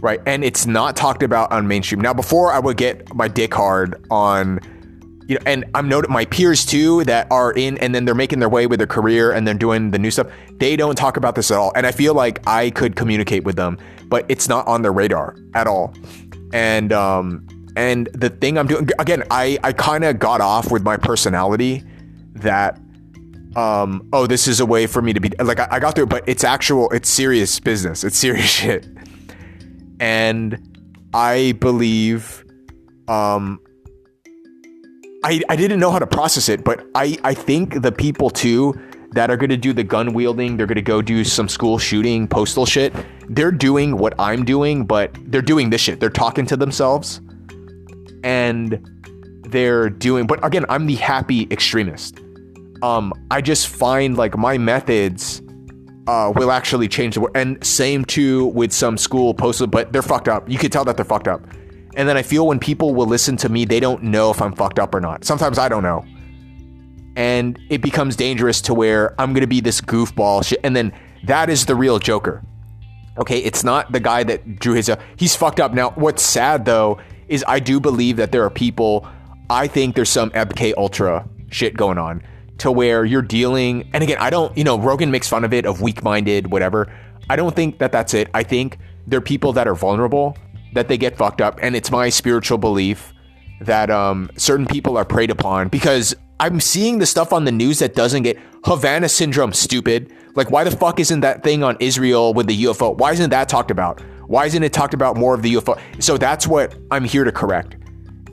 Right, 0.00 0.20
and 0.26 0.44
it's 0.44 0.66
not 0.66 0.94
talked 0.94 1.24
about 1.24 1.50
on 1.50 1.66
mainstream. 1.66 2.00
Now, 2.00 2.14
before 2.14 2.52
I 2.52 2.60
would 2.60 2.76
get 2.76 3.12
my 3.14 3.26
dick 3.26 3.52
hard 3.52 4.00
on, 4.12 4.60
you 5.26 5.34
know, 5.34 5.42
and 5.44 5.64
I'm 5.74 5.88
noting 5.88 6.12
my 6.12 6.24
peers 6.24 6.64
too 6.64 7.02
that 7.04 7.26
are 7.32 7.52
in, 7.52 7.78
and 7.78 7.92
then 7.94 8.04
they're 8.04 8.14
making 8.14 8.38
their 8.38 8.48
way 8.48 8.68
with 8.68 8.78
their 8.78 8.86
career, 8.86 9.32
and 9.32 9.44
they're 9.46 9.54
doing 9.54 9.90
the 9.90 9.98
new 9.98 10.12
stuff. 10.12 10.28
They 10.60 10.76
don't 10.76 10.94
talk 10.94 11.16
about 11.16 11.34
this 11.34 11.50
at 11.50 11.58
all, 11.58 11.72
and 11.74 11.84
I 11.84 11.90
feel 11.90 12.14
like 12.14 12.46
I 12.46 12.70
could 12.70 12.94
communicate 12.94 13.42
with 13.42 13.56
them 13.56 13.76
but 14.08 14.24
it's 14.28 14.48
not 14.48 14.66
on 14.66 14.82
their 14.82 14.92
radar 14.92 15.36
at 15.54 15.66
all. 15.66 15.94
And 16.52 16.92
um, 16.92 17.46
and 17.76 18.08
the 18.14 18.30
thing 18.30 18.58
I'm 18.58 18.66
doing 18.66 18.88
again, 18.98 19.22
I 19.30 19.58
I 19.62 19.72
kind 19.72 20.04
of 20.04 20.18
got 20.18 20.40
off 20.40 20.70
with 20.70 20.82
my 20.82 20.96
personality 20.96 21.84
that 22.34 22.80
um 23.58 24.08
oh 24.12 24.26
this 24.26 24.46
is 24.46 24.60
a 24.60 24.66
way 24.66 24.86
for 24.86 25.02
me 25.02 25.12
to 25.12 25.20
be 25.20 25.30
like 25.40 25.58
I, 25.58 25.66
I 25.72 25.80
got 25.80 25.94
through 25.94 26.04
it, 26.04 26.10
but 26.10 26.28
it's 26.28 26.44
actual 26.44 26.88
it's 26.90 27.08
serious 27.08 27.58
business. 27.58 28.04
It's 28.04 28.16
serious 28.16 28.50
shit. 28.60 28.86
And 30.00 30.78
I 31.12 31.52
believe 31.58 32.44
um 33.08 33.60
I, 35.24 35.42
I 35.48 35.56
didn't 35.56 35.80
know 35.80 35.90
how 35.90 35.98
to 35.98 36.06
process 36.06 36.48
it, 36.48 36.62
but 36.62 36.86
I, 36.94 37.18
I 37.24 37.34
think 37.34 37.82
the 37.82 37.90
people 37.90 38.30
too 38.30 38.74
that 39.12 39.30
are 39.30 39.36
going 39.36 39.50
to 39.50 39.56
do 39.56 39.72
the 39.72 39.82
gun 39.82 40.12
wielding, 40.12 40.56
they're 40.56 40.66
going 40.66 40.76
to 40.76 40.82
go 40.82 41.02
do 41.02 41.24
some 41.24 41.48
school 41.48 41.76
shooting, 41.76 42.28
postal 42.28 42.64
shit. 42.64 42.94
They're 43.28 43.50
doing 43.50 43.98
what 43.98 44.14
I'm 44.20 44.44
doing, 44.44 44.86
but 44.86 45.10
they're 45.26 45.42
doing 45.42 45.70
this 45.70 45.80
shit. 45.80 45.98
They're 45.98 46.08
talking 46.08 46.46
to 46.46 46.56
themselves 46.56 47.20
and 48.22 48.80
they're 49.48 49.90
doing, 49.90 50.28
but 50.28 50.44
again, 50.44 50.64
I'm 50.68 50.86
the 50.86 50.94
happy 50.94 51.48
extremist. 51.50 52.20
Um, 52.82 53.12
I 53.30 53.40
just 53.40 53.68
find 53.68 54.16
like 54.16 54.36
my 54.36 54.58
methods 54.58 55.42
uh, 56.06 56.32
will 56.34 56.50
actually 56.50 56.88
change 56.88 57.14
the 57.14 57.20
world. 57.22 57.36
And 57.36 57.62
same 57.64 58.04
too 58.04 58.46
with 58.46 58.72
some 58.72 58.96
school 58.96 59.34
postal, 59.34 59.66
but 59.66 59.92
they're 59.92 60.02
fucked 60.02 60.28
up. 60.28 60.48
You 60.48 60.58
can 60.58 60.70
tell 60.70 60.84
that 60.84 60.96
they're 60.96 61.04
fucked 61.04 61.28
up. 61.28 61.42
And 61.96 62.08
then 62.08 62.16
I 62.16 62.22
feel 62.22 62.46
when 62.46 62.60
people 62.60 62.94
will 62.94 63.06
listen 63.06 63.36
to 63.38 63.48
me, 63.48 63.64
they 63.64 63.80
don't 63.80 64.04
know 64.04 64.30
if 64.30 64.40
I'm 64.40 64.54
fucked 64.54 64.78
up 64.78 64.94
or 64.94 65.00
not. 65.00 65.24
Sometimes 65.24 65.58
I 65.58 65.68
don't 65.68 65.82
know 65.82 66.04
and 67.18 67.58
it 67.68 67.82
becomes 67.82 68.14
dangerous 68.14 68.60
to 68.60 68.72
where 68.72 69.20
I'm 69.20 69.32
going 69.32 69.40
to 69.40 69.48
be 69.48 69.60
this 69.60 69.80
goofball 69.80 70.46
shit. 70.46 70.60
And 70.62 70.76
then 70.76 70.92
that 71.24 71.50
is 71.50 71.66
the 71.66 71.74
real 71.74 71.98
Joker. 71.98 72.44
Okay, 73.18 73.40
it's 73.40 73.64
not 73.64 73.90
the 73.90 73.98
guy 73.98 74.22
that 74.22 74.60
drew 74.60 74.74
his. 74.74 74.88
Uh, 74.88 75.02
he's 75.16 75.34
fucked 75.34 75.58
up. 75.58 75.74
Now, 75.74 75.90
what's 75.90 76.22
sad 76.22 76.64
though 76.64 77.00
is 77.26 77.44
I 77.48 77.58
do 77.58 77.80
believe 77.80 78.18
that 78.18 78.30
there 78.30 78.44
are 78.44 78.50
people. 78.50 79.04
I 79.50 79.66
think 79.66 79.96
there's 79.96 80.08
some 80.08 80.30
MK 80.30 80.74
Ultra 80.76 81.28
shit 81.50 81.76
going 81.76 81.98
on 81.98 82.22
to 82.58 82.70
where 82.70 83.04
you're 83.04 83.22
dealing. 83.22 83.88
And 83.92 84.02
again, 84.02 84.18
I 84.20 84.30
don't. 84.30 84.56
You 84.56 84.64
know, 84.64 84.78
Rogan 84.78 85.10
makes 85.10 85.28
fun 85.28 85.44
of 85.44 85.52
it 85.52 85.66
of 85.66 85.80
weak-minded, 85.80 86.50
whatever. 86.50 86.92
I 87.30 87.36
don't 87.36 87.54
think 87.54 87.78
that 87.78 87.92
that's 87.92 88.14
it. 88.14 88.28
I 88.34 88.42
think 88.42 88.78
there 89.06 89.18
are 89.18 89.22
people 89.22 89.52
that 89.54 89.66
are 89.66 89.74
vulnerable 89.74 90.36
that 90.74 90.88
they 90.88 90.98
get 90.98 91.16
fucked 91.16 91.40
up, 91.40 91.58
and 91.62 91.74
it's 91.74 91.90
my 91.90 92.08
spiritual 92.08 92.58
belief 92.58 93.12
that 93.60 93.90
um, 93.90 94.30
certain 94.36 94.66
people 94.66 94.96
are 94.96 95.04
preyed 95.04 95.30
upon 95.30 95.68
because 95.68 96.14
I'm 96.40 96.60
seeing 96.60 96.98
the 96.98 97.06
stuff 97.06 97.32
on 97.32 97.44
the 97.44 97.52
news 97.52 97.80
that 97.80 97.94
doesn't 97.94 98.22
get 98.22 98.38
Havana 98.64 99.08
syndrome 99.08 99.52
stupid. 99.52 100.12
Like, 100.34 100.50
why 100.50 100.62
the 100.64 100.70
fuck 100.70 101.00
isn't 101.00 101.20
that 101.20 101.42
thing 101.42 101.64
on 101.64 101.76
Israel 101.80 102.32
with 102.32 102.46
the 102.46 102.64
UFO? 102.64 102.96
Why 102.96 103.12
isn't 103.12 103.30
that 103.30 103.48
talked 103.48 103.70
about? 103.70 104.00
Why 104.28 104.46
isn't 104.46 104.62
it 104.62 104.72
talked 104.72 104.94
about 104.94 105.16
more 105.16 105.34
of 105.34 105.42
the 105.42 105.54
UFO? 105.54 105.80
So 106.02 106.16
that's 106.16 106.46
what 106.46 106.76
I'm 106.90 107.04
here 107.04 107.24
to 107.24 107.32
correct. 107.32 107.76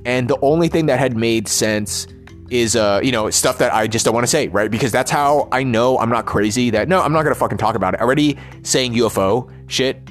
And 0.05 0.27
the 0.27 0.37
only 0.41 0.67
thing 0.67 0.85
that 0.85 0.99
had 0.99 1.17
made 1.17 1.47
sense 1.47 2.05
is, 2.49 2.75
uh, 2.75 2.99
you 3.03 3.11
know, 3.11 3.29
stuff 3.29 3.57
that 3.57 3.73
I 3.73 3.87
just 3.87 4.05
don't 4.05 4.13
want 4.13 4.23
to 4.23 4.29
say, 4.29 4.47
right? 4.47 4.69
Because 4.69 4.91
that's 4.91 5.11
how 5.11 5.47
I 5.51 5.63
know 5.63 5.97
I'm 5.97 6.09
not 6.09 6.25
crazy. 6.25 6.69
That 6.69 6.87
no, 6.87 7.01
I'm 7.01 7.13
not 7.13 7.23
gonna 7.23 7.35
fucking 7.35 7.57
talk 7.57 7.75
about 7.75 7.93
it. 7.93 8.01
Already 8.01 8.37
saying 8.63 8.93
UFO 8.93 9.51
shit 9.67 10.01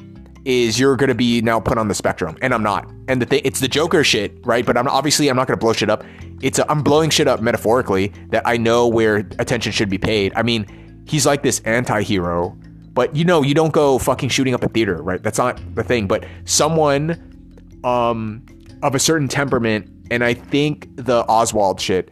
is 0.45 0.79
you're 0.79 0.97
gonna 0.97 1.15
be 1.15 1.41
now 1.41 1.61
put 1.61 1.79
on 1.79 1.89
the 1.89 1.95
spectrum, 1.95 2.37
and 2.43 2.53
I'm 2.53 2.63
not. 2.63 2.91
And 3.09 3.21
the 3.23 3.27
thing, 3.27 3.43
it's 3.45 3.61
the 3.61 3.69
Joker 3.69 4.05
shit, 4.05 4.45
right? 4.45 4.65
But 4.67 4.77
I'm 4.77 4.89
obviously 4.89 5.29
I'm 5.29 5.37
not 5.37 5.47
gonna 5.47 5.59
blow 5.59 5.73
shit 5.73 5.91
up 5.91 6.05
it's 6.45 6.61
I'm 6.69 6.83
blowing 6.83 7.09
shit 7.09 7.27
up 7.27 7.41
metaphorically 7.41 8.13
that 8.29 8.43
I 8.47 8.59
know 8.59 8.87
where 8.87 9.17
attention 9.39 9.73
should 9.73 9.89
be 9.89 9.97
paid. 9.97 10.33
I 10.37 10.43
mean, 10.43 10.67
he's 11.07 11.25
like 11.25 11.43
this 11.43 11.61
anti-hero, 11.61 12.55
but 12.93 13.17
you 13.17 13.25
know, 13.25 13.43
you 13.43 13.55
don't 13.55 13.73
go 13.73 13.99
fucking 13.99 14.29
shooting 14.29 14.53
up 14.53 14.63
a 14.63 14.69
theater, 14.69 15.03
right? 15.03 15.23
That's 15.23 15.39
not 15.39 15.59
the 15.75 15.83
thing. 15.83 16.07
But 16.07 16.27
someone 16.45 17.81
um 17.83 18.45
of 18.83 18.95
a 18.95 18.99
certain 18.99 19.27
temperament, 19.27 19.91
and 20.11 20.23
I 20.23 20.35
think 20.35 20.89
the 20.97 21.25
Oswald 21.29 21.81
shit, 21.81 22.11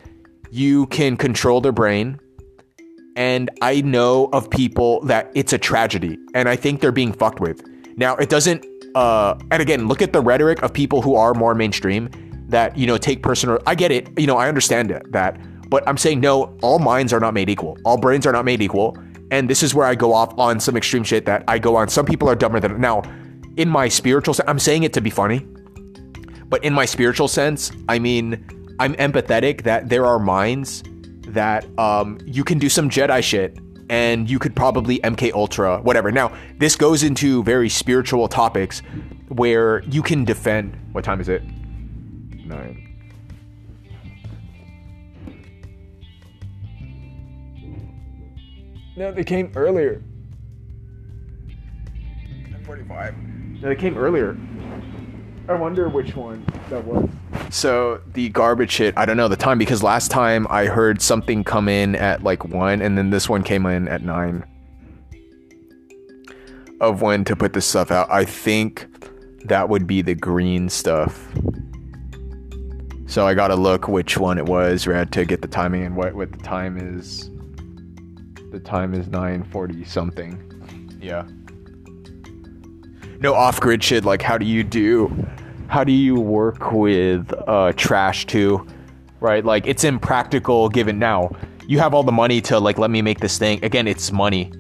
you 0.53 0.87
can 0.87 1.17
control 1.17 1.61
their 1.61 1.73
brain. 1.73 2.21
And 3.17 3.51
I 3.61 3.81
know 3.81 4.29
of 4.33 4.49
people 4.49 5.01
that 5.07 5.31
it's 5.35 5.53
a 5.53 5.59
tragedy, 5.59 6.17
and 6.35 6.49
I 6.49 6.57
think 6.57 6.81
they're 6.81 6.93
being 6.93 7.13
fucked 7.13 7.41
with. 7.41 7.63
Now, 7.97 8.17
it 8.17 8.31
doesn't 8.31 8.65
uh, 8.95 9.39
and 9.51 9.63
again, 9.63 9.89
look 9.89 10.03
at 10.03 10.13
the 10.13 10.21
rhetoric 10.21 10.63
of 10.63 10.73
people 10.73 11.03
who 11.03 11.15
are 11.15 11.35
more 11.35 11.55
mainstream 11.55 12.11
that, 12.49 12.77
you 12.77 12.87
know, 12.87 12.99
take 12.99 13.23
personal. 13.23 13.59
I 13.67 13.75
get 13.75 13.91
it. 13.91 14.09
You 14.19 14.27
know, 14.27 14.37
I 14.37 14.49
understand 14.49 14.91
it, 14.91 15.11
that. 15.13 15.39
But 15.69 15.87
I'm 15.89 15.97
saying, 15.97 16.21
no, 16.21 16.57
all 16.63 16.79
minds 16.79 17.13
are 17.13 17.21
not 17.21 17.33
made 17.33 17.49
equal. 17.49 17.79
All 17.85 17.97
brains 17.97 18.27
are 18.27 18.33
not 18.33 18.45
made 18.45 18.61
equal. 18.61 18.97
And 19.31 19.49
this 19.49 19.63
is 19.63 19.75
where 19.75 19.87
I 19.87 19.95
go 19.95 20.13
off 20.13 20.39
on 20.39 20.61
some 20.61 20.77
extreme 20.77 21.05
shit 21.05 21.25
that 21.25 21.45
I 21.49 21.59
go 21.59 21.77
on. 21.77 21.89
Some 21.89 22.05
people 22.05 22.29
are 22.29 22.35
dumber 22.35 22.61
than. 22.61 22.79
Now, 22.81 23.03
in 23.57 23.69
my 23.69 23.89
spiritual 23.89 24.35
sense, 24.35 24.49
I'm 24.49 24.59
saying 24.59 24.83
it 24.83 24.93
to 24.93 25.01
be 25.01 25.09
funny. 25.09 25.47
But 26.47 26.63
in 26.63 26.75
my 26.75 26.85
spiritual 26.85 27.29
sense, 27.29 27.73
I 27.89 27.99
mean, 27.99 28.45
I'm 28.83 28.95
empathetic 28.97 29.63
that 29.63 29.91
there 29.91 30.05
are 30.05 30.19
minds 30.19 30.83
that 31.29 31.65
um, 31.79 32.19
you 32.27 32.43
can 32.43 32.59
do 32.59 32.69
some 32.69 32.91
Jedi 32.91 33.23
shit 33.23 33.57
and 33.89 34.29
you 34.29 34.41
could 34.41 34.57
probably 34.57 34.99
MK 34.99 35.33
Ultra, 35.35 35.81
whatever. 35.83 36.11
Now, 36.11 36.37
this 36.59 36.75
goes 36.75 37.05
into 37.05 37.45
very 37.45 37.69
spiritual 37.69 38.27
topics 38.27 38.83
where 39.29 39.85
you 39.85 40.03
can 40.03 40.25
defend. 40.25 40.77
What 40.91 41.05
time 41.05 41.21
is 41.21 41.29
it? 41.29 41.45
nine. 42.45 42.89
No, 48.97 49.13
they 49.13 49.23
came 49.23 49.53
earlier. 49.55 50.03
45. 52.65 53.15
No, 53.63 53.69
they 53.69 53.77
came 53.77 53.97
earlier. 53.97 54.37
I 55.49 55.55
wonder 55.55 55.89
which 55.89 56.15
one 56.15 56.45
that 56.71 56.85
was. 56.85 57.09
So 57.51 58.01
the 58.13 58.29
garbage 58.29 58.77
hit, 58.77 58.95
I 58.97 59.05
don't 59.05 59.17
know 59.17 59.29
the 59.29 59.37
time 59.37 59.59
because 59.59 59.83
last 59.83 60.11
time 60.11 60.47
I 60.49 60.67
heard 60.67 61.03
something 61.03 61.45
come 61.45 61.69
in 61.69 61.97
at 61.97 62.23
like 62.23 62.45
one, 62.45 62.81
and 62.81 62.97
then 62.97 63.11
this 63.11 63.29
one 63.29 63.43
came 63.43 63.67
in 63.67 63.89
at 63.89 64.03
nine. 64.03 64.45
Of 66.81 67.03
when 67.03 67.25
to 67.25 67.37
put 67.37 67.53
this 67.53 67.67
stuff 67.67 67.91
out, 67.91 68.11
I 68.11 68.25
think 68.25 68.87
that 69.45 69.69
would 69.69 69.87
be 69.87 70.03
the 70.03 70.15
green 70.15 70.69
stuff. 70.69 71.29
So 73.07 73.27
I 73.27 73.35
gotta 73.35 73.57
look 73.57 73.89
which 73.89 74.17
one 74.17 74.39
it 74.39 74.47
was, 74.47 74.87
right, 74.87 75.11
to 75.13 75.25
get 75.25 75.43
the 75.43 75.49
timing 75.49 75.85
and 75.85 75.97
what 75.97 76.15
what 76.15 76.33
the 76.33 76.39
time 76.39 76.79
is. 76.79 77.31
The 78.51 78.61
time 78.61 78.95
is 78.95 79.09
9:40 79.09 79.87
something. 79.87 80.99
Yeah. 81.01 81.27
No 83.23 83.35
off-grid 83.35 83.83
shit. 83.83 84.05
Like, 84.05 84.21
how 84.21 84.37
do 84.37 84.45
you 84.45 84.63
do? 84.65 85.27
how 85.73 85.85
do 85.85 85.93
you 85.93 86.21
work 86.21 86.71
with 86.71 87.33
uh, 87.49 87.73
trash 87.77 88.27
too? 88.27 88.67
Right? 89.21 89.43
Like 89.43 89.67
it's 89.67 89.85
impractical 89.85 90.69
given 90.69 90.99
now. 90.99 91.31
You 91.67 91.79
have 91.79 91.95
all 91.95 92.03
the 92.03 92.13
money 92.13 92.43
to 92.43 92.59
like 92.61 92.77
let 92.77 92.91
me 92.91 93.01
make 93.01 93.21
this 93.21 93.39
thing. 93.39 93.65
Again, 93.65 93.89
it's 93.89 94.13
money. 94.13 94.53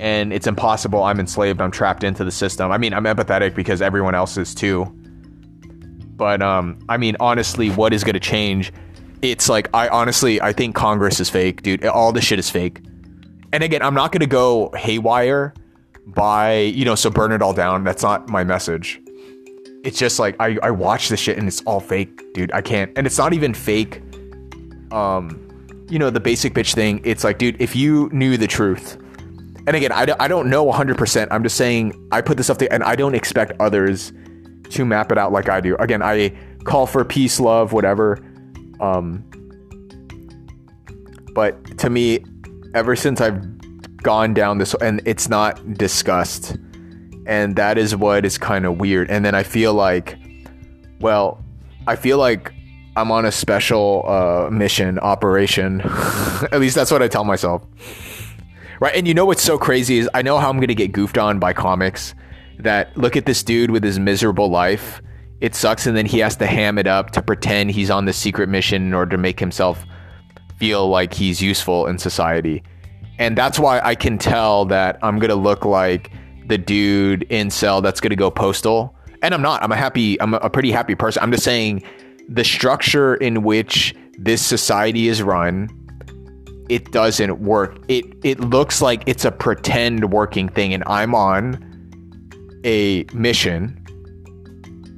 And 0.00 0.32
it's 0.32 0.48
impossible. 0.48 1.04
I'm 1.04 1.20
enslaved. 1.20 1.60
I'm 1.60 1.70
trapped 1.70 2.02
into 2.02 2.24
the 2.24 2.32
system. 2.32 2.72
I 2.72 2.78
mean, 2.78 2.92
I'm 2.92 3.04
empathetic 3.04 3.54
because 3.54 3.80
everyone 3.80 4.16
else 4.16 4.36
is 4.36 4.52
too. 4.52 4.84
But 6.16 6.42
um, 6.42 6.80
I 6.88 6.96
mean, 6.96 7.16
honestly, 7.20 7.70
what 7.70 7.92
is 7.92 8.02
gonna 8.02 8.18
change? 8.18 8.72
It's 9.22 9.48
like 9.48 9.68
I 9.72 9.86
honestly 9.88 10.42
I 10.42 10.52
think 10.52 10.74
Congress 10.74 11.20
is 11.20 11.30
fake, 11.30 11.62
dude. 11.62 11.86
All 11.86 12.10
this 12.10 12.24
shit 12.24 12.40
is 12.40 12.50
fake. 12.50 12.80
And 13.52 13.62
again, 13.62 13.80
I'm 13.82 13.94
not 13.94 14.10
gonna 14.10 14.26
go 14.26 14.72
haywire 14.76 15.54
by 16.14 16.58
you 16.58 16.84
know 16.84 16.94
so 16.94 17.10
burn 17.10 17.32
it 17.32 17.42
all 17.42 17.52
down. 17.52 17.84
That's 17.84 18.02
not 18.02 18.28
my 18.28 18.44
message 18.44 19.00
it's 19.84 19.98
just 19.98 20.18
like 20.18 20.36
I, 20.40 20.58
I 20.62 20.70
watch 20.70 21.08
this 21.08 21.20
shit 21.20 21.38
and 21.38 21.46
it's 21.46 21.62
all 21.62 21.80
fake, 21.80 22.34
dude. 22.34 22.52
I 22.52 22.60
can't. 22.60 22.92
And 22.96 23.06
it's 23.06 23.18
not 23.18 23.32
even 23.32 23.54
fake. 23.54 24.02
Um, 24.90 25.44
you 25.88 25.98
know, 25.98 26.10
the 26.10 26.20
basic 26.20 26.52
bitch 26.54 26.74
thing. 26.74 27.00
It's 27.04 27.24
like, 27.24 27.38
dude, 27.38 27.60
if 27.60 27.76
you 27.76 28.08
knew 28.12 28.36
the 28.36 28.46
truth, 28.46 28.96
and 29.66 29.76
again, 29.76 29.92
I, 29.92 30.06
I 30.18 30.28
don't 30.28 30.50
know 30.50 30.66
100%. 30.66 31.28
I'm 31.30 31.42
just 31.42 31.56
saying 31.56 32.08
I 32.12 32.20
put 32.20 32.36
this 32.36 32.50
up 32.50 32.58
there 32.58 32.72
and 32.72 32.82
I 32.82 32.96
don't 32.96 33.14
expect 33.14 33.52
others 33.60 34.12
to 34.70 34.84
map 34.84 35.12
it 35.12 35.18
out 35.18 35.32
like 35.32 35.48
I 35.48 35.60
do. 35.60 35.76
Again, 35.76 36.02
I 36.02 36.36
call 36.64 36.86
for 36.86 37.04
peace, 37.04 37.38
love, 37.40 37.72
whatever. 37.72 38.18
Um, 38.80 39.24
but 41.34 41.78
to 41.78 41.90
me, 41.90 42.24
ever 42.74 42.96
since 42.96 43.20
I've 43.20 43.57
gone 44.02 44.34
down 44.34 44.58
this, 44.58 44.74
and 44.80 45.00
it's 45.04 45.28
not 45.28 45.74
discussed 45.74 46.56
and 47.28 47.56
that 47.56 47.76
is 47.76 47.94
what 47.94 48.24
is 48.24 48.38
kind 48.38 48.64
of 48.64 48.80
weird. 48.80 49.10
And 49.10 49.22
then 49.22 49.34
I 49.34 49.42
feel 49.42 49.74
like, 49.74 50.18
well, 50.98 51.44
I 51.86 51.94
feel 51.94 52.16
like 52.16 52.54
I'm 52.96 53.12
on 53.12 53.26
a 53.26 53.30
special 53.30 54.02
uh, 54.08 54.50
mission 54.50 54.98
operation. 54.98 55.82
At 56.50 56.58
least 56.58 56.74
that's 56.74 56.90
what 56.90 57.02
I 57.02 57.08
tell 57.08 57.24
myself. 57.24 57.62
Right. 58.80 58.94
And 58.96 59.06
you 59.06 59.12
know 59.12 59.26
what's 59.26 59.42
so 59.42 59.58
crazy 59.58 59.98
is 59.98 60.08
I 60.14 60.22
know 60.22 60.38
how 60.38 60.48
I'm 60.48 60.56
going 60.56 60.68
to 60.68 60.74
get 60.74 60.92
goofed 60.92 61.18
on 61.18 61.38
by 61.38 61.52
comics 61.52 62.14
that 62.60 62.96
look 62.96 63.14
at 63.14 63.26
this 63.26 63.42
dude 63.42 63.70
with 63.70 63.84
his 63.84 63.98
miserable 63.98 64.48
life. 64.48 65.02
It 65.42 65.54
sucks. 65.54 65.86
And 65.86 65.94
then 65.94 66.06
he 66.06 66.20
has 66.20 66.34
to 66.36 66.46
ham 66.46 66.78
it 66.78 66.86
up 66.86 67.10
to 67.10 67.20
pretend 67.20 67.72
he's 67.72 67.90
on 67.90 68.06
the 68.06 68.12
secret 68.14 68.48
mission 68.48 68.82
in 68.86 68.94
order 68.94 69.10
to 69.10 69.18
make 69.18 69.38
himself 69.38 69.84
feel 70.56 70.88
like 70.88 71.12
he's 71.12 71.42
useful 71.42 71.86
in 71.86 71.98
society. 71.98 72.62
And 73.18 73.36
that's 73.36 73.58
why 73.58 73.80
I 73.80 73.94
can 73.94 74.18
tell 74.18 74.64
that 74.66 74.98
I'm 75.02 75.18
going 75.18 75.30
to 75.30 75.36
look 75.36 75.64
like 75.64 76.10
the 76.46 76.58
dude 76.58 77.24
in 77.24 77.48
incel 77.48 77.82
that's 77.82 78.00
going 78.00 78.10
to 78.10 78.16
go 78.16 78.30
postal. 78.30 78.94
And 79.22 79.34
I'm 79.34 79.42
not. 79.42 79.62
I'm 79.62 79.72
a 79.72 79.76
happy. 79.76 80.20
I'm 80.20 80.34
a 80.34 80.50
pretty 80.50 80.70
happy 80.70 80.94
person. 80.94 81.22
I'm 81.22 81.32
just 81.32 81.44
saying 81.44 81.82
the 82.28 82.44
structure 82.44 83.16
in 83.16 83.42
which 83.42 83.94
this 84.18 84.44
society 84.44 85.08
is 85.08 85.22
run 85.22 85.68
it 86.68 86.92
doesn't 86.92 87.40
work. 87.40 87.78
It 87.88 88.04
it 88.22 88.40
looks 88.40 88.82
like 88.82 89.02
it's 89.06 89.24
a 89.24 89.30
pretend 89.30 90.12
working 90.12 90.48
thing 90.48 90.74
and 90.74 90.84
I'm 90.86 91.14
on 91.14 91.64
a 92.64 93.04
mission 93.12 93.74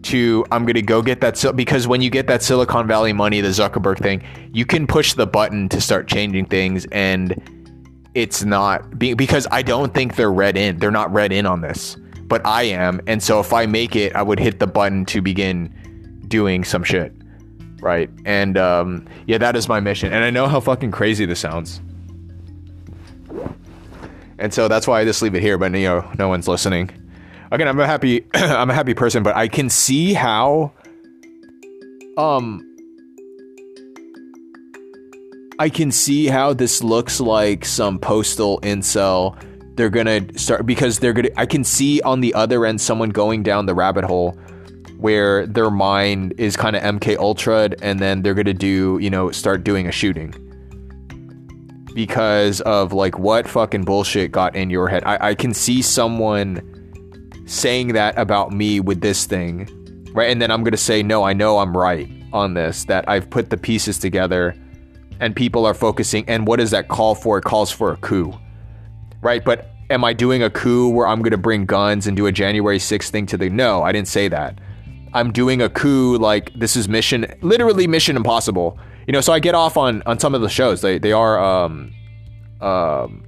to 0.03 0.45
I'm 0.51 0.65
going 0.65 0.75
to 0.75 0.83
go 0.83 1.03
get 1.03 1.21
that 1.21 1.53
because 1.55 1.87
when 1.87 2.01
you 2.01 2.11
get 2.11 2.27
that 2.27 2.43
Silicon 2.43 2.87
Valley 2.87 3.13
money, 3.13 3.41
the 3.41 3.49
Zuckerberg 3.49 3.99
thing, 3.99 4.23
you 4.53 4.65
can 4.67 4.87
push 4.87 5.13
the 5.13 5.27
button 5.27 5.69
to 5.69 5.81
start 5.81 6.09
changing 6.09 6.47
things 6.47 6.87
and 6.87 7.41
it's 8.15 8.45
not 8.45 8.99
being 8.99 9.17
because 9.17 9.47
I 9.51 9.63
don't 9.63 9.95
think 9.95 10.17
they're 10.17 10.33
read 10.33 10.57
in. 10.57 10.79
They're 10.79 10.91
not 10.91 11.13
read 11.13 11.33
in 11.33 11.47
on 11.47 11.61
this, 11.61 11.97
but 12.25 12.45
I 12.45 12.65
am. 12.65 13.01
And 13.07 13.23
so 13.23 13.41
if 13.41 13.53
I 13.53 13.67
make 13.67 13.95
it, 13.95 14.15
I 14.15 14.23
would 14.23 14.41
hit 14.41 14.59
the 14.59 14.67
button 14.67 15.05
to 15.07 15.23
begin 15.23 15.73
doing 16.29 16.65
some 16.65 16.83
shit. 16.83 17.13
Right. 17.81 18.11
And 18.25 18.59
um, 18.59 19.07
yeah, 19.27 19.39
that 19.39 19.57
is 19.57 19.69
my 19.69 19.81
mission. 19.81 20.13
And 20.13 20.25
I 20.25 20.31
know 20.31 20.49
how 20.49 20.61
fucking 20.61 20.91
crazy 20.91 21.25
this 21.25 21.41
sounds. 21.41 21.81
And 24.39 24.53
so 24.53 24.69
that's 24.69 24.87
why 24.87 25.01
I 25.01 25.05
just 25.05 25.23
leave 25.23 25.35
it 25.35 25.43
here, 25.43 25.59
but 25.59 25.73
you 25.75 25.85
know, 25.85 26.11
no 26.19 26.29
one's 26.29 26.49
listening. 26.49 26.91
Again, 27.53 27.69
I'm 27.69 27.79
a 27.79 27.87
happy 27.87 28.27
I'm 28.35 28.71
a 28.71 28.75
happy 28.75 28.95
person, 28.95 29.23
but 29.23 29.37
I 29.37 29.49
can 29.49 29.69
see 29.69 30.15
how 30.15 30.73
um 32.17 32.70
I 35.61 35.69
can 35.69 35.93
see 35.93 36.27
how 36.27 36.55
this 36.55 36.83
looks 36.83 37.21
like 37.21 37.67
some 37.67 37.99
postal 37.99 38.61
incel. 38.63 39.37
They're 39.77 39.91
gonna 39.91 40.27
start 40.39 40.65
because 40.65 40.99
they're 41.01 41.13
gonna. 41.13 41.29
I 41.37 41.45
can 41.45 41.65
see 41.65 42.01
on 42.01 42.23
the 42.23 42.33
other 42.33 42.65
end 42.65 42.81
someone 42.81 43.11
going 43.11 43.43
down 43.43 43.67
the 43.67 43.75
rabbit 43.75 44.05
hole 44.05 44.33
where 44.97 45.47
their 45.47 45.71
mind 45.71 46.33
is 46.39 46.57
kind 46.57 46.77
of 46.77 46.83
MK 46.83 47.19
Ultra, 47.19 47.69
and 47.83 48.01
then 48.01 48.23
they're 48.23 48.33
gonna 48.33 48.55
do, 48.55 48.99
you 49.03 49.11
know, 49.11 49.31
start 49.33 49.63
doing 49.63 49.87
a 49.87 49.93
shooting 49.93 50.33
because 51.95 52.63
of 52.63 52.95
like 52.95 53.19
what 53.19 53.47
fucking 53.47 53.85
bullshit 53.85 54.33
got 54.33 54.57
in 54.57 54.71
your 54.71 54.89
head. 54.89 55.03
I, 55.05 55.29
I 55.29 55.35
can 55.35 55.53
see 55.53 55.83
someone 55.83 56.63
saying 57.45 57.89
that 57.89 58.17
about 58.17 58.51
me 58.51 58.81
with 58.81 59.03
this 59.03 59.27
thing, 59.27 59.69
right? 60.15 60.31
And 60.31 60.41
then 60.41 60.51
I'm 60.51 60.65
gonna 60.65 60.79
say, 60.79 61.03
no, 61.03 61.23
I 61.23 61.35
know 61.35 61.59
I'm 61.59 61.77
right 61.77 62.09
on 62.33 62.55
this. 62.55 62.85
That 62.85 63.07
I've 63.11 63.29
put 63.29 63.51
the 63.51 63.59
pieces 63.59 63.99
together 63.99 64.57
and 65.21 65.37
people 65.37 65.67
are 65.67 65.75
focusing. 65.75 66.25
And 66.29 66.47
what 66.47 66.59
does 66.59 66.71
that 66.73 66.89
call 66.89 67.15
for? 67.15 67.39
It 67.39 67.45
calls 67.45 67.71
for 67.71 67.93
a 67.93 67.97
coup, 67.97 68.33
right? 69.21 69.45
But 69.45 69.71
am 69.91 70.05
I 70.05 70.13
doing 70.13 70.43
a 70.43 70.51
coup 70.51 70.89
where 70.89 71.07
I'm 71.07 71.21
going 71.21 71.33
to 71.33 71.39
bring 71.39 71.67
guns 71.67 72.07
and 72.07 72.17
do 72.17 72.27
a 72.27 72.33
January 72.33 72.79
6th 72.79 73.11
thing 73.11 73.27
to 73.27 73.37
the. 73.37 73.51
No, 73.51 73.83
I 73.83 73.93
didn't 73.93 74.09
say 74.09 74.29
that. 74.29 74.59
I'm 75.13 75.33
doing 75.33 75.61
a 75.61 75.69
coup 75.69 76.17
like 76.19 76.53
this 76.55 76.77
is 76.77 76.89
mission, 76.89 77.27
literally 77.43 77.87
mission 77.87 78.17
impossible. 78.17 78.79
You 79.07 79.13
know, 79.13 79.21
so 79.21 79.33
I 79.33 79.41
get 79.41 79.55
off 79.55 79.77
on 79.77 80.03
on 80.07 80.21
some 80.21 80.35
of 80.35 80.41
the 80.41 80.49
shows. 80.49 80.83
They 80.83 80.99
they 80.99 81.13
are 81.13 81.41
um 81.41 81.93
um 82.61 83.25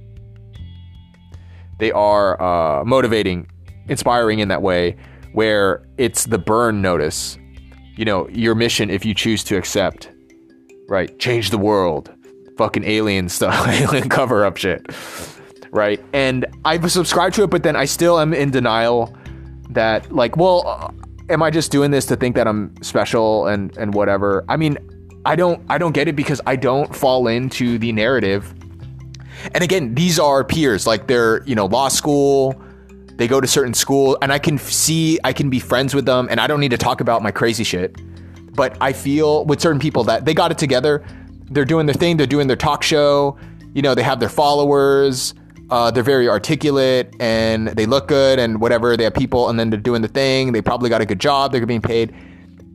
they 1.79 1.91
are 1.91 2.41
uh, 2.41 2.85
motivating, 2.85 3.49
inspiring 3.89 4.39
in 4.39 4.47
that 4.47 4.61
way, 4.61 4.95
where 5.33 5.85
it's 5.97 6.25
the 6.27 6.37
burn 6.37 6.81
notice. 6.81 7.37
You 7.97 8.05
know, 8.05 8.29
your 8.29 8.55
mission 8.55 8.89
if 8.89 9.03
you 9.03 9.13
choose 9.13 9.43
to 9.45 9.57
accept 9.57 10.12
right? 10.87 11.17
Change 11.19 11.49
the 11.49 11.57
world, 11.57 12.11
fucking 12.57 12.83
alien 12.83 13.29
stuff, 13.29 13.67
alien 13.67 14.09
cover 14.09 14.45
up 14.45 14.57
shit, 14.57 14.85
right? 15.71 16.03
And 16.13 16.45
I've 16.65 16.89
subscribed 16.91 17.35
to 17.35 17.43
it, 17.43 17.49
but 17.49 17.63
then 17.63 17.75
I 17.75 17.85
still 17.85 18.19
am 18.19 18.33
in 18.33 18.51
denial 18.51 19.15
that, 19.69 20.11
like, 20.13 20.37
well, 20.37 20.93
am 21.29 21.41
I 21.41 21.49
just 21.49 21.71
doing 21.71 21.91
this 21.91 22.05
to 22.07 22.15
think 22.15 22.35
that 22.35 22.47
I'm 22.47 22.73
special 22.81 23.47
and 23.47 23.75
and 23.77 23.93
whatever? 23.93 24.45
I 24.49 24.57
mean, 24.57 24.77
I 25.25 25.35
don't 25.35 25.63
I 25.69 25.77
don't 25.77 25.93
get 25.93 26.07
it 26.07 26.15
because 26.15 26.41
I 26.45 26.55
don't 26.55 26.95
fall 26.95 27.27
into 27.27 27.77
the 27.77 27.91
narrative. 27.91 28.53
And 29.53 29.63
again, 29.63 29.93
these 29.93 30.19
are 30.19 30.43
peers, 30.43 30.87
like 30.87 31.07
they're 31.07 31.43
you 31.43 31.55
know 31.55 31.65
law 31.65 31.87
school. 31.87 32.61
They 33.15 33.27
go 33.27 33.39
to 33.39 33.45
certain 33.45 33.75
school, 33.75 34.17
and 34.23 34.33
I 34.33 34.39
can 34.39 34.57
see 34.57 35.19
I 35.23 35.33
can 35.33 35.51
be 35.51 35.59
friends 35.59 35.93
with 35.93 36.05
them, 36.05 36.27
and 36.31 36.39
I 36.39 36.47
don't 36.47 36.59
need 36.59 36.71
to 36.71 36.77
talk 36.77 36.99
about 36.99 37.21
my 37.21 37.29
crazy 37.29 37.63
shit 37.63 37.95
but 38.55 38.77
I 38.81 38.93
feel 38.93 39.45
with 39.45 39.59
certain 39.61 39.79
people 39.79 40.03
that 40.05 40.25
they 40.25 40.33
got 40.33 40.51
it 40.51 40.57
together. 40.57 41.05
They're 41.49 41.65
doing 41.65 41.85
their 41.85 41.93
thing. 41.93 42.17
They're 42.17 42.27
doing 42.27 42.47
their 42.47 42.57
talk 42.57 42.83
show. 42.83 43.37
You 43.73 43.81
know, 43.81 43.95
they 43.95 44.03
have 44.03 44.19
their 44.19 44.29
followers. 44.29 45.33
Uh, 45.69 45.89
they're 45.89 46.03
very 46.03 46.29
articulate 46.29 47.15
and 47.19 47.69
they 47.69 47.85
look 47.85 48.07
good 48.07 48.37
and 48.37 48.61
whatever. 48.61 48.95
They 48.95 49.05
have 49.05 49.13
people 49.13 49.49
and 49.49 49.59
then 49.59 49.69
they're 49.69 49.79
doing 49.79 50.01
the 50.01 50.07
thing. 50.07 50.51
They 50.51 50.61
probably 50.61 50.89
got 50.89 51.01
a 51.01 51.05
good 51.05 51.19
job. 51.19 51.51
They're 51.51 51.65
being 51.65 51.81
paid. 51.81 52.13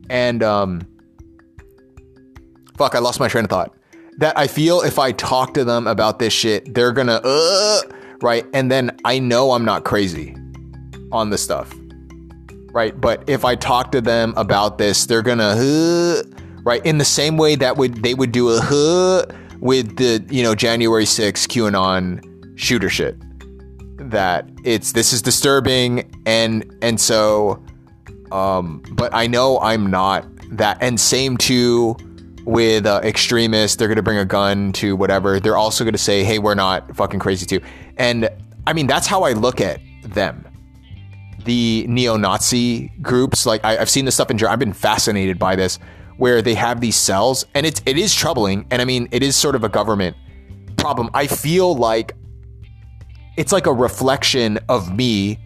And 0.09 0.43
um, 0.43 0.81
fuck, 2.77 2.95
I 2.95 2.99
lost 2.99 3.19
my 3.19 3.27
train 3.27 3.45
of 3.45 3.49
thought. 3.49 3.73
That 4.17 4.37
I 4.37 4.47
feel 4.47 4.81
if 4.81 4.99
I 4.99 5.13
talk 5.13 5.53
to 5.53 5.63
them 5.63 5.87
about 5.87 6.19
this 6.19 6.33
shit, 6.33 6.73
they're 6.73 6.91
gonna 6.91 7.21
uh, 7.23 7.81
right. 8.21 8.45
And 8.53 8.69
then 8.69 8.97
I 9.05 9.19
know 9.19 9.53
I'm 9.53 9.63
not 9.63 9.85
crazy 9.85 10.35
on 11.13 11.29
this 11.29 11.41
stuff 11.41 11.73
right? 12.71 12.99
But 12.99 13.27
if 13.27 13.45
I 13.45 13.55
talk 13.55 13.91
to 13.91 14.01
them 14.01 14.33
about 14.37 14.77
this, 14.77 15.05
they're 15.05 15.21
gonna 15.21 15.55
huh, 15.55 16.23
right? 16.63 16.85
In 16.85 16.97
the 16.97 17.05
same 17.05 17.37
way 17.37 17.55
that 17.55 17.77
would 17.77 18.03
they 18.03 18.13
would 18.13 18.31
do 18.31 18.49
a 18.49 18.59
huh? 18.61 19.25
with 19.59 19.97
the 19.97 20.25
you 20.29 20.43
know 20.43 20.55
January 20.55 21.05
6th 21.05 21.47
QAnon 21.47 22.57
shooter 22.57 22.89
shit. 22.89 23.17
That 24.09 24.49
it's 24.63 24.93
this 24.93 25.13
is 25.13 25.21
disturbing 25.21 26.09
and 26.25 26.65
and 26.81 26.99
so 26.99 27.63
um 28.31 28.81
but 28.93 29.13
I 29.13 29.27
know 29.27 29.59
I'm 29.59 29.87
not 29.87 30.25
that 30.51 30.77
and 30.81 30.99
same 30.99 31.37
too 31.37 31.97
with 32.45 32.85
uh, 32.85 33.01
extremists. 33.03 33.77
They're 33.77 33.87
going 33.87 33.97
to 33.97 34.03
bring 34.03 34.17
a 34.17 34.25
gun 34.25 34.71
to 34.73 34.95
whatever. 34.95 35.39
They're 35.39 35.57
also 35.57 35.83
going 35.83 35.93
to 35.93 35.97
say 35.97 36.23
hey 36.23 36.39
we're 36.39 36.55
not 36.55 36.95
fucking 36.95 37.19
crazy 37.19 37.45
too. 37.45 37.59
And 37.97 38.29
I 38.65 38.73
mean 38.73 38.87
that's 38.87 39.07
how 39.07 39.23
I 39.23 39.33
look 39.33 39.59
at 39.59 39.81
them 40.03 40.45
the 41.45 41.85
neo-Nazi 41.87 42.91
groups. 43.01 43.45
Like 43.45 43.63
I, 43.63 43.75
have 43.75 43.89
seen 43.89 44.05
this 44.05 44.15
stuff 44.15 44.31
in 44.31 44.37
Germany. 44.37 44.53
I've 44.53 44.59
been 44.59 44.73
fascinated 44.73 45.39
by 45.39 45.55
this, 45.55 45.79
where 46.17 46.41
they 46.41 46.53
have 46.55 46.81
these 46.81 46.95
cells, 46.95 47.45
and 47.53 47.65
it's 47.65 47.81
it 47.85 47.97
is 47.97 48.13
troubling. 48.13 48.65
And 48.71 48.81
I 48.81 48.85
mean, 48.85 49.07
it 49.11 49.23
is 49.23 49.35
sort 49.35 49.55
of 49.55 49.63
a 49.63 49.69
government 49.69 50.15
problem. 50.77 51.09
I 51.13 51.27
feel 51.27 51.75
like 51.75 52.13
it's 53.37 53.51
like 53.51 53.67
a 53.67 53.73
reflection 53.73 54.59
of 54.67 54.95
me, 54.95 55.39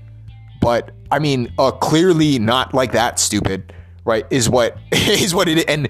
but 0.62 0.92
I 1.12 1.20
mean, 1.20 1.54
uh, 1.60 1.72
clearly 1.72 2.40
not 2.40 2.74
like 2.74 2.92
that 2.94 3.20
stupid, 3.20 3.74
right? 4.06 4.26
Is 4.30 4.50
what 4.50 4.78
is 4.92 5.36
what 5.36 5.48
it 5.48 5.60
is. 5.60 5.66
And 5.66 5.90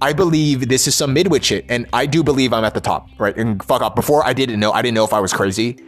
I 0.00 0.12
believe 0.12 0.68
this 0.68 0.86
is 0.86 0.94
some 0.94 1.14
midwit 1.14 1.42
shit, 1.42 1.64
and 1.68 1.86
I 1.92 2.06
do 2.06 2.22
believe 2.22 2.52
I'm 2.52 2.64
at 2.64 2.74
the 2.74 2.80
top, 2.80 3.08
right? 3.18 3.36
And 3.36 3.62
fuck 3.62 3.82
up. 3.82 3.94
Before 3.96 4.26
I 4.26 4.32
didn't 4.32 4.60
know, 4.60 4.72
I 4.72 4.82
didn't 4.82 4.94
know 4.94 5.04
if 5.04 5.12
I 5.12 5.20
was 5.20 5.32
crazy, 5.32 5.78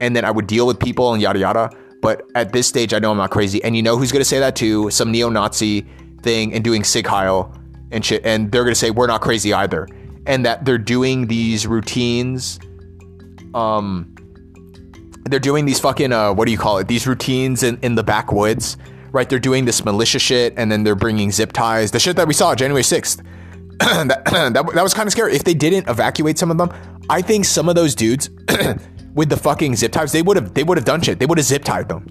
and 0.00 0.14
then 0.14 0.24
I 0.24 0.30
would 0.30 0.46
deal 0.46 0.66
with 0.66 0.78
people 0.78 1.12
and 1.12 1.22
yada 1.22 1.38
yada. 1.38 1.70
But 2.04 2.28
at 2.34 2.52
this 2.52 2.66
stage, 2.66 2.92
I 2.92 2.98
know 2.98 3.12
I'm 3.12 3.16
not 3.16 3.30
crazy. 3.30 3.64
And 3.64 3.74
you 3.74 3.82
know 3.82 3.96
who's 3.96 4.12
gonna 4.12 4.26
say 4.26 4.38
that 4.38 4.54
too? 4.54 4.90
Some 4.90 5.10
neo-Nazi 5.10 5.86
thing 6.20 6.52
and 6.52 6.62
doing 6.62 6.84
Sieg 6.84 7.06
Heil 7.06 7.50
and 7.92 8.04
shit, 8.04 8.20
and 8.26 8.52
they're 8.52 8.62
gonna 8.62 8.74
say 8.74 8.90
we're 8.90 9.06
not 9.06 9.22
crazy 9.22 9.54
either, 9.54 9.88
and 10.26 10.44
that 10.44 10.66
they're 10.66 10.76
doing 10.76 11.28
these 11.28 11.66
routines. 11.66 12.60
Um, 13.54 14.14
they're 15.30 15.40
doing 15.40 15.64
these 15.64 15.80
fucking 15.80 16.12
uh, 16.12 16.34
what 16.34 16.44
do 16.44 16.52
you 16.52 16.58
call 16.58 16.76
it? 16.76 16.88
These 16.88 17.06
routines 17.06 17.62
in 17.62 17.78
in 17.80 17.94
the 17.94 18.04
backwoods, 18.04 18.76
right? 19.10 19.26
They're 19.26 19.38
doing 19.38 19.64
this 19.64 19.82
militia 19.82 20.18
shit, 20.18 20.52
and 20.58 20.70
then 20.70 20.84
they're 20.84 20.94
bringing 20.94 21.32
zip 21.32 21.52
ties, 21.52 21.90
the 21.92 22.00
shit 22.00 22.16
that 22.16 22.28
we 22.28 22.34
saw 22.34 22.54
January 22.54 22.82
sixth 22.82 23.22
that, 23.78 24.24
that, 24.26 24.52
that 24.52 24.82
was 24.82 24.92
kind 24.92 25.06
of 25.06 25.12
scary. 25.12 25.34
If 25.34 25.44
they 25.44 25.54
didn't 25.54 25.88
evacuate 25.88 26.36
some 26.36 26.50
of 26.50 26.58
them, 26.58 26.70
I 27.08 27.22
think 27.22 27.46
some 27.46 27.66
of 27.66 27.74
those 27.74 27.94
dudes 27.94 28.28
with 29.14 29.28
the 29.28 29.36
fucking 29.36 29.76
zip 29.76 29.92
ties, 29.92 30.12
they 30.12 30.22
would 30.22 30.36
have 30.36 30.54
they 30.54 30.64
would 30.64 30.78
have 30.78 30.84
done 30.84 31.00
shit. 31.00 31.18
They 31.18 31.26
would 31.26 31.38
have 31.38 31.46
zip 31.46 31.64
tied 31.64 31.88
them, 31.88 32.06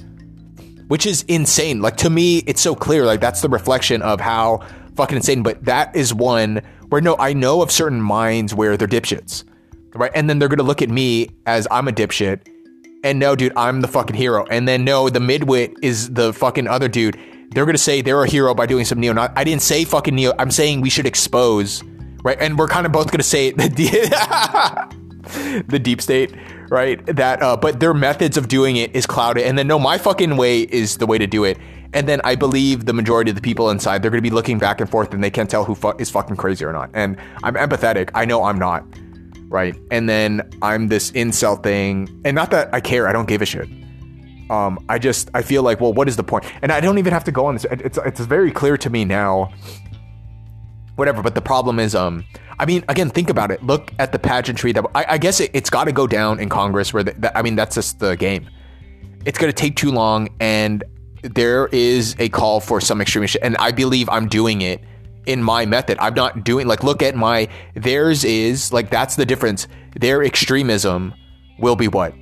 which 0.88 1.06
is 1.06 1.24
insane. 1.28 1.82
Like 1.82 1.98
to 1.98 2.10
me, 2.10 2.40
it's 2.40 2.62
so 2.62 2.76
clear. 2.76 3.06
Like 3.06 3.20
that's 3.20 3.42
the 3.42 3.50
reflection 3.50 4.02
of 4.02 4.20
how 4.20 4.62
fucking 4.96 5.18
insane. 5.18 5.44
But 5.44 5.64
that 5.66 5.96
is 5.96 6.14
one 6.14 6.62
where 6.90 7.02
no, 7.02 7.16
I 7.18 7.34
know 7.34 7.62
of 7.62 7.72
certain 7.72 8.02
minds 8.02 8.54
where 8.54 8.78
they're 8.78 8.88
dipshits, 8.88 9.44
right? 9.94 10.12
And 10.16 10.30
then 10.30 10.40
they're 10.40 10.50
gonna 10.50 10.64
look 10.64 10.82
at 10.82 10.90
me 10.90 11.30
as 11.46 11.68
I'm 11.72 11.88
a 11.88 11.92
dipshit, 11.92 12.48
and 13.04 13.20
no, 13.20 13.36
dude, 13.36 13.54
I'm 13.56 13.82
the 13.82 13.88
fucking 13.88 14.16
hero. 14.16 14.46
And 14.46 14.68
then 14.68 14.84
no, 14.84 15.10
the 15.10 15.20
midwit 15.20 15.76
is 15.82 16.12
the 16.12 16.34
fucking 16.34 16.68
other 16.68 16.88
dude 16.88 17.20
they're 17.54 17.66
gonna 17.66 17.78
say 17.78 18.02
they're 18.02 18.24
a 18.24 18.30
hero 18.30 18.54
by 18.54 18.66
doing 18.66 18.86
some 18.86 19.00
neo. 19.00 19.14
Not, 19.14 19.32
I 19.36 19.44
didn't 19.44 19.62
say 19.62 19.86
fucking 19.86 20.16
neo. 20.16 20.34
I'm 20.40 20.52
saying 20.52 20.82
we 20.82 20.90
should 20.90 21.06
expose, 21.06 21.84
right? 22.24 22.38
And 22.40 22.58
we're 22.58 22.68
kind 22.68 22.86
of 22.86 22.92
both 22.92 23.12
gonna 23.12 23.24
say 23.24 23.52
the 23.56 23.64
the 25.68 25.80
deep 25.80 26.02
state, 26.02 26.34
right? 26.74 27.06
That, 27.06 27.42
uh, 27.44 27.56
but 27.56 27.80
their 27.80 27.94
methods 27.94 28.36
of 28.36 28.48
doing 28.48 28.78
it 28.78 28.96
is 28.96 29.06
clouded. 29.06 29.46
And 29.46 29.58
then 29.58 29.68
no, 29.68 29.78
my 29.78 30.00
fucking 30.00 30.38
way 30.38 30.62
is 30.62 30.98
the 30.98 31.06
way 31.06 31.20
to 31.20 31.28
do 31.28 31.44
it. 31.44 31.60
And 31.94 32.10
then 32.10 32.20
I 32.24 32.36
believe 32.36 32.86
the 32.86 32.94
majority 32.94 33.30
of 33.30 33.36
the 33.36 33.42
people 33.42 33.70
inside 33.70 34.02
they're 34.02 34.10
gonna 34.10 34.24
be 34.24 34.32
looking 34.32 34.58
back 34.58 34.82
and 34.82 34.90
forth, 34.90 35.14
and 35.14 35.24
they 35.24 35.30
can't 35.30 35.50
tell 35.50 35.64
who 35.64 35.76
fu- 35.76 35.96
is 36.00 36.10
fucking 36.10 36.36
crazy 36.36 36.66
or 36.66 36.74
not. 36.74 36.90
And 36.96 37.18
I'm 37.44 37.54
empathetic. 37.54 38.10
I 38.16 38.26
know 38.26 38.44
I'm 38.44 38.58
not, 38.58 38.84
right? 39.50 39.76
And 39.92 40.10
then 40.10 40.50
I'm 40.64 40.88
this 40.88 41.12
incel 41.12 41.62
thing, 41.62 42.10
and 42.26 42.34
not 42.34 42.50
that 42.50 42.74
I 42.74 42.82
care. 42.82 43.08
I 43.08 43.14
don't 43.14 43.28
give 43.28 43.44
a 43.44 43.46
shit 43.46 43.70
um, 44.50 44.84
I 44.90 45.00
just 45.00 45.30
I 45.34 45.42
feel 45.42 45.64
like, 45.64 45.80
well, 45.80 45.94
what 45.94 46.08
is 46.08 46.16
the 46.16 46.24
point? 46.24 46.46
And 46.62 46.72
I 46.72 46.80
don't 46.80 46.98
even 46.98 47.14
have 47.14 47.24
to 47.26 47.32
go 47.32 47.46
on 47.46 47.56
this. 47.56 47.66
It's 47.70 47.98
it's 47.98 48.20
very 48.22 48.52
clear 48.52 48.78
to 48.78 48.90
me 48.90 49.06
now. 49.06 49.52
Whatever, 50.96 51.24
but 51.24 51.34
the 51.36 51.42
problem 51.42 51.80
is, 51.80 51.96
um, 51.96 52.24
I 52.60 52.66
mean, 52.66 52.84
again, 52.88 53.10
think 53.10 53.30
about 53.30 53.50
it. 53.52 53.64
Look 53.64 53.92
at 54.00 54.12
the 54.12 54.20
pageantry 54.20 54.72
that 54.74 54.86
I, 54.94 55.06
I 55.10 55.18
guess 55.18 55.40
it, 55.40 55.54
has 55.56 55.70
got 55.70 55.86
to 55.86 55.92
go 55.92 56.06
down 56.06 56.40
in 56.40 56.50
Congress. 56.50 56.94
Where 56.94 57.04
the, 57.04 57.14
the, 57.14 57.38
I 57.38 57.42
mean, 57.42 57.56
that's 57.56 57.76
just 57.76 58.00
the 58.00 58.16
game. 58.16 58.50
It's 59.26 59.38
going 59.38 59.52
to 59.52 59.56
take 59.56 59.76
too 59.76 59.92
long, 59.92 60.30
and 60.40 60.84
there 61.24 61.68
is 61.68 62.16
a 62.20 62.30
call 62.30 62.60
for 62.60 62.80
some 62.80 63.02
extremist, 63.02 63.38
and 63.42 63.58
I 63.58 63.72
believe 63.72 64.08
I'm 64.10 64.28
doing 64.28 64.62
it 64.62 64.82
in 65.26 65.42
my 65.42 65.66
method. 65.66 65.98
I'm 66.00 66.14
not 66.14 66.44
doing 66.44 66.68
like 66.68 66.84
look 66.84 67.02
at 67.02 67.16
my 67.16 67.48
theirs 67.76 68.24
is 68.24 68.74
like 68.74 68.90
that's 68.90 69.16
the 69.16 69.26
difference. 69.26 69.68
Their 69.96 70.24
extremism 70.24 71.14
will 71.60 71.76
be 71.76 71.88
what 71.88 72.14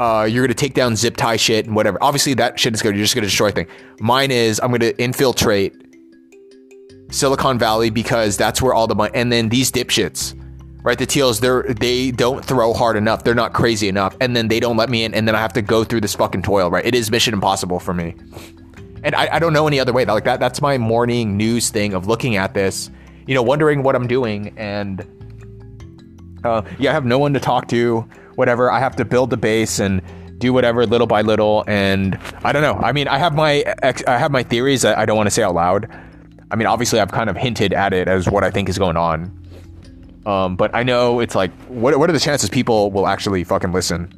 uh, 0.00 0.24
you're 0.24 0.44
gonna 0.44 0.54
take 0.54 0.74
down 0.74 0.96
zip 0.96 1.16
tie 1.16 1.36
shit 1.36 1.66
and 1.66 1.76
whatever. 1.76 1.98
Obviously, 2.02 2.34
that 2.34 2.58
shit 2.58 2.74
is 2.74 2.82
good. 2.82 2.96
You're 2.96 3.04
just 3.04 3.14
gonna 3.14 3.26
destroy 3.26 3.50
thing. 3.50 3.66
Mine 4.00 4.30
is 4.30 4.58
I'm 4.60 4.72
gonna 4.72 4.92
infiltrate 4.98 5.74
Silicon 7.10 7.58
Valley 7.58 7.90
because 7.90 8.36
that's 8.36 8.62
where 8.62 8.74
all 8.74 8.86
the 8.86 8.94
money. 8.94 9.10
And 9.14 9.32
then 9.32 9.48
these 9.48 9.70
dipshits, 9.70 10.34
right? 10.82 10.98
The 10.98 11.06
Thiels, 11.06 11.40
they're 11.40 11.62
they 11.62 12.10
don't 12.10 12.44
throw 12.44 12.72
hard 12.72 12.96
enough. 12.96 13.24
They're 13.24 13.34
not 13.34 13.52
crazy 13.52 13.88
enough, 13.88 14.16
and 14.20 14.34
then 14.36 14.48
they 14.48 14.60
don't 14.60 14.76
let 14.76 14.90
me 14.90 15.04
in, 15.04 15.14
and 15.14 15.26
then 15.26 15.34
I 15.34 15.40
have 15.40 15.52
to 15.54 15.62
go 15.62 15.84
through 15.84 16.00
this 16.02 16.14
fucking 16.14 16.42
toil. 16.42 16.70
Right? 16.70 16.84
It 16.84 16.94
is 16.94 17.10
mission 17.10 17.34
impossible 17.34 17.80
for 17.80 17.94
me, 17.94 18.14
and 19.02 19.14
I, 19.14 19.36
I 19.36 19.38
don't 19.38 19.52
know 19.52 19.66
any 19.66 19.80
other 19.80 19.92
way. 19.92 20.04
Like 20.04 20.24
that. 20.24 20.40
That's 20.40 20.60
my 20.60 20.78
morning 20.78 21.36
news 21.36 21.70
thing 21.70 21.94
of 21.94 22.06
looking 22.06 22.36
at 22.36 22.54
this, 22.54 22.90
you 23.26 23.34
know, 23.34 23.42
wondering 23.42 23.82
what 23.82 23.94
I'm 23.94 24.06
doing, 24.06 24.54
and 24.56 25.04
uh, 26.44 26.62
yeah, 26.78 26.90
I 26.90 26.92
have 26.94 27.04
no 27.04 27.18
one 27.18 27.34
to 27.34 27.40
talk 27.40 27.68
to 27.68 28.08
whatever. 28.36 28.70
I 28.70 28.78
have 28.78 28.96
to 28.96 29.04
build 29.04 29.30
the 29.30 29.36
base 29.36 29.78
and 29.78 30.00
do 30.38 30.52
whatever 30.52 30.86
little 30.86 31.06
by 31.06 31.22
little. 31.22 31.64
And 31.66 32.18
I 32.42 32.52
don't 32.52 32.62
know. 32.62 32.74
I 32.74 32.92
mean, 32.92 33.08
I 33.08 33.18
have 33.18 33.34
my 33.34 33.64
I 33.82 34.18
have 34.18 34.32
my 34.32 34.42
theories 34.42 34.84
I 34.84 35.04
don't 35.04 35.16
want 35.16 35.26
to 35.26 35.30
say 35.30 35.42
out 35.42 35.54
loud. 35.54 35.88
I 36.50 36.56
mean, 36.56 36.66
obviously, 36.66 37.00
I've 37.00 37.12
kind 37.12 37.30
of 37.30 37.36
hinted 37.36 37.72
at 37.72 37.92
it 37.92 38.08
as 38.08 38.28
what 38.28 38.44
I 38.44 38.50
think 38.50 38.68
is 38.68 38.78
going 38.78 38.96
on. 38.96 39.36
Um, 40.26 40.56
but 40.56 40.74
I 40.74 40.82
know 40.82 41.20
it's 41.20 41.34
like, 41.34 41.52
what 41.66 41.98
what 41.98 42.10
are 42.10 42.12
the 42.12 42.20
chances 42.20 42.50
people 42.50 42.90
will 42.90 43.06
actually 43.06 43.44
fucking 43.44 43.72
listen 43.72 44.12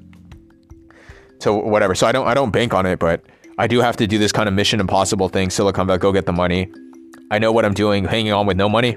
to 1.40 1.52
whatever? 1.52 1.94
So 1.94 2.06
I 2.06 2.12
don't 2.12 2.26
I 2.26 2.34
don't 2.34 2.50
bank 2.50 2.74
on 2.74 2.86
it, 2.86 2.98
but 2.98 3.24
I 3.58 3.66
do 3.66 3.80
have 3.80 3.96
to 3.98 4.06
do 4.06 4.18
this 4.18 4.32
kind 4.32 4.48
of 4.48 4.54
Mission 4.54 4.80
Impossible 4.80 5.28
thing. 5.28 5.50
Silicon 5.50 5.86
Valley, 5.86 5.98
go 5.98 6.12
get 6.12 6.26
the 6.26 6.32
money. 6.32 6.72
I 7.30 7.38
know 7.38 7.52
what 7.52 7.64
I'm 7.64 7.74
doing, 7.74 8.04
hanging 8.04 8.32
on 8.32 8.46
with 8.46 8.56
no 8.56 8.68
money. 8.68 8.92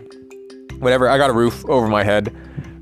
Whatever. 0.79 1.09
I 1.09 1.17
got 1.17 1.29
a 1.29 1.33
roof 1.33 1.63
over 1.65 1.87
my 1.87 2.03
head 2.03 2.35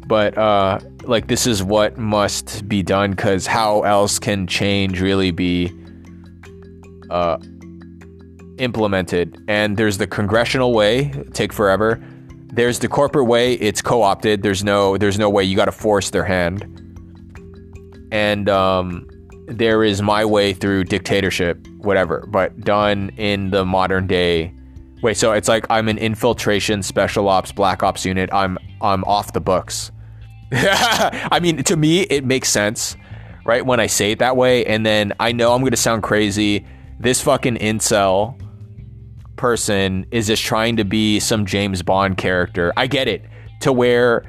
but 0.07 0.37
uh, 0.37 0.79
like 1.03 1.27
this 1.27 1.47
is 1.47 1.63
what 1.63 1.97
must 1.97 2.67
be 2.67 2.83
done 2.83 3.11
because 3.11 3.47
how 3.47 3.81
else 3.81 4.19
can 4.19 4.47
change 4.47 5.01
really 5.01 5.31
be 5.31 5.71
uh, 7.09 7.37
implemented? 8.57 9.43
And 9.47 9.77
there's 9.77 9.97
the 9.97 10.07
congressional 10.07 10.73
way, 10.73 11.11
take 11.33 11.53
forever. 11.53 12.03
There's 12.53 12.79
the 12.79 12.87
corporate 12.87 13.27
way, 13.27 13.53
it's 13.53 13.81
co-opted. 13.81 14.43
There's 14.43 14.63
no 14.63 14.97
there's 14.97 15.17
no 15.17 15.29
way 15.29 15.43
you 15.43 15.55
got 15.55 15.65
to 15.65 15.71
force 15.71 16.11
their 16.11 16.23
hand. 16.23 16.63
And 18.11 18.47
um, 18.47 19.07
there 19.47 19.83
is 19.83 20.01
my 20.01 20.23
way 20.23 20.53
through 20.53 20.85
dictatorship, 20.85 21.65
whatever, 21.79 22.27
but 22.31 22.59
done 22.61 23.09
in 23.17 23.49
the 23.49 23.65
modern 23.65 24.07
day. 24.07 24.53
Wait, 25.01 25.17
so 25.17 25.33
it's 25.33 25.47
like 25.47 25.65
I'm 25.69 25.89
an 25.89 25.97
infiltration 25.97 26.83
special 26.83 27.27
ops 27.27 27.51
black 27.51 27.83
ops 27.83 28.05
unit. 28.05 28.29
I'm 28.31 28.57
I'm 28.81 29.03
off 29.05 29.33
the 29.33 29.41
books. 29.41 29.91
I 30.51 31.39
mean, 31.41 31.63
to 31.63 31.75
me, 31.75 32.01
it 32.01 32.23
makes 32.23 32.49
sense, 32.49 32.95
right? 33.45 33.65
When 33.65 33.79
I 33.79 33.87
say 33.87 34.11
it 34.11 34.19
that 34.19 34.37
way, 34.37 34.65
and 34.65 34.85
then 34.85 35.13
I 35.19 35.31
know 35.31 35.53
I'm 35.53 35.63
gonna 35.63 35.75
sound 35.75 36.03
crazy. 36.03 36.65
This 36.99 37.21
fucking 37.21 37.57
incel 37.57 38.39
person 39.43 40.05
is 40.09 40.27
just 40.27 40.41
trying 40.41 40.77
to 40.77 40.85
be 40.85 41.19
some 41.19 41.45
James 41.45 41.83
Bond 41.83 42.15
character. 42.15 42.71
I 42.77 42.87
get 42.87 43.09
it. 43.09 43.25
To 43.63 43.73
where 43.73 44.23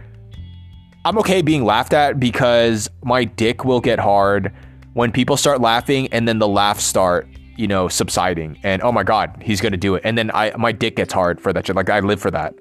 I'm 1.04 1.16
okay 1.18 1.40
being 1.40 1.64
laughed 1.64 1.92
at 1.92 2.18
because 2.18 2.90
my 3.04 3.22
dick 3.22 3.64
will 3.64 3.80
get 3.80 4.00
hard 4.00 4.52
when 4.94 5.12
people 5.12 5.36
start 5.36 5.60
laughing 5.60 6.08
and 6.10 6.26
then 6.26 6.40
the 6.40 6.48
laughs 6.48 6.82
start, 6.82 7.28
you 7.54 7.68
know, 7.68 7.86
subsiding. 7.86 8.58
And 8.64 8.82
oh 8.82 8.90
my 8.90 9.04
god, 9.04 9.40
he's 9.40 9.60
gonna 9.60 9.76
do 9.76 9.94
it. 9.94 10.02
And 10.04 10.18
then 10.18 10.32
I 10.34 10.50
my 10.56 10.72
dick 10.72 10.96
gets 10.96 11.12
hard 11.12 11.40
for 11.40 11.52
that 11.52 11.64
shit. 11.64 11.76
Like 11.76 11.90
I 11.90 12.00
live 12.00 12.20
for 12.20 12.32
that. 12.32 12.52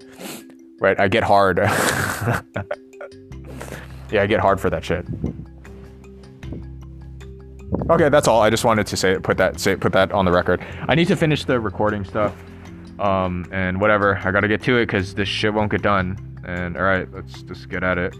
Right? 0.79 0.99
I 0.99 1.07
get 1.07 1.23
hard. 1.23 1.57
yeah, 4.11 4.21
I 4.21 4.27
get 4.27 4.41
hard 4.41 4.59
for 4.59 4.69
that 4.69 4.85
shit. 4.85 5.07
Okay, 7.89 8.09
that's 8.09 8.27
all. 8.27 8.41
I 8.41 8.49
just 8.49 8.63
wanted 8.63 8.87
to 8.87 8.97
say 8.97 9.17
put 9.19 9.37
that 9.37 9.59
say 9.59 9.75
put 9.75 9.91
that 9.93 10.11
on 10.11 10.25
the 10.25 10.31
record. 10.31 10.65
I 10.87 10.95
need 10.95 11.07
to 11.07 11.15
finish 11.15 11.45
the 11.45 11.59
recording 11.59 12.05
stuff. 12.05 12.35
Um, 12.99 13.45
and 13.51 13.81
whatever. 13.81 14.17
I 14.23 14.31
gotta 14.31 14.47
get 14.47 14.61
to 14.63 14.77
it 14.77 14.85
because 14.85 15.15
this 15.15 15.27
shit 15.27 15.53
won't 15.53 15.71
get 15.71 15.81
done. 15.81 16.17
And 16.45 16.77
all 16.77 16.83
right, 16.83 17.11
let's 17.11 17.41
just 17.43 17.69
get 17.69 17.83
at 17.83 17.97
it. 17.97 18.13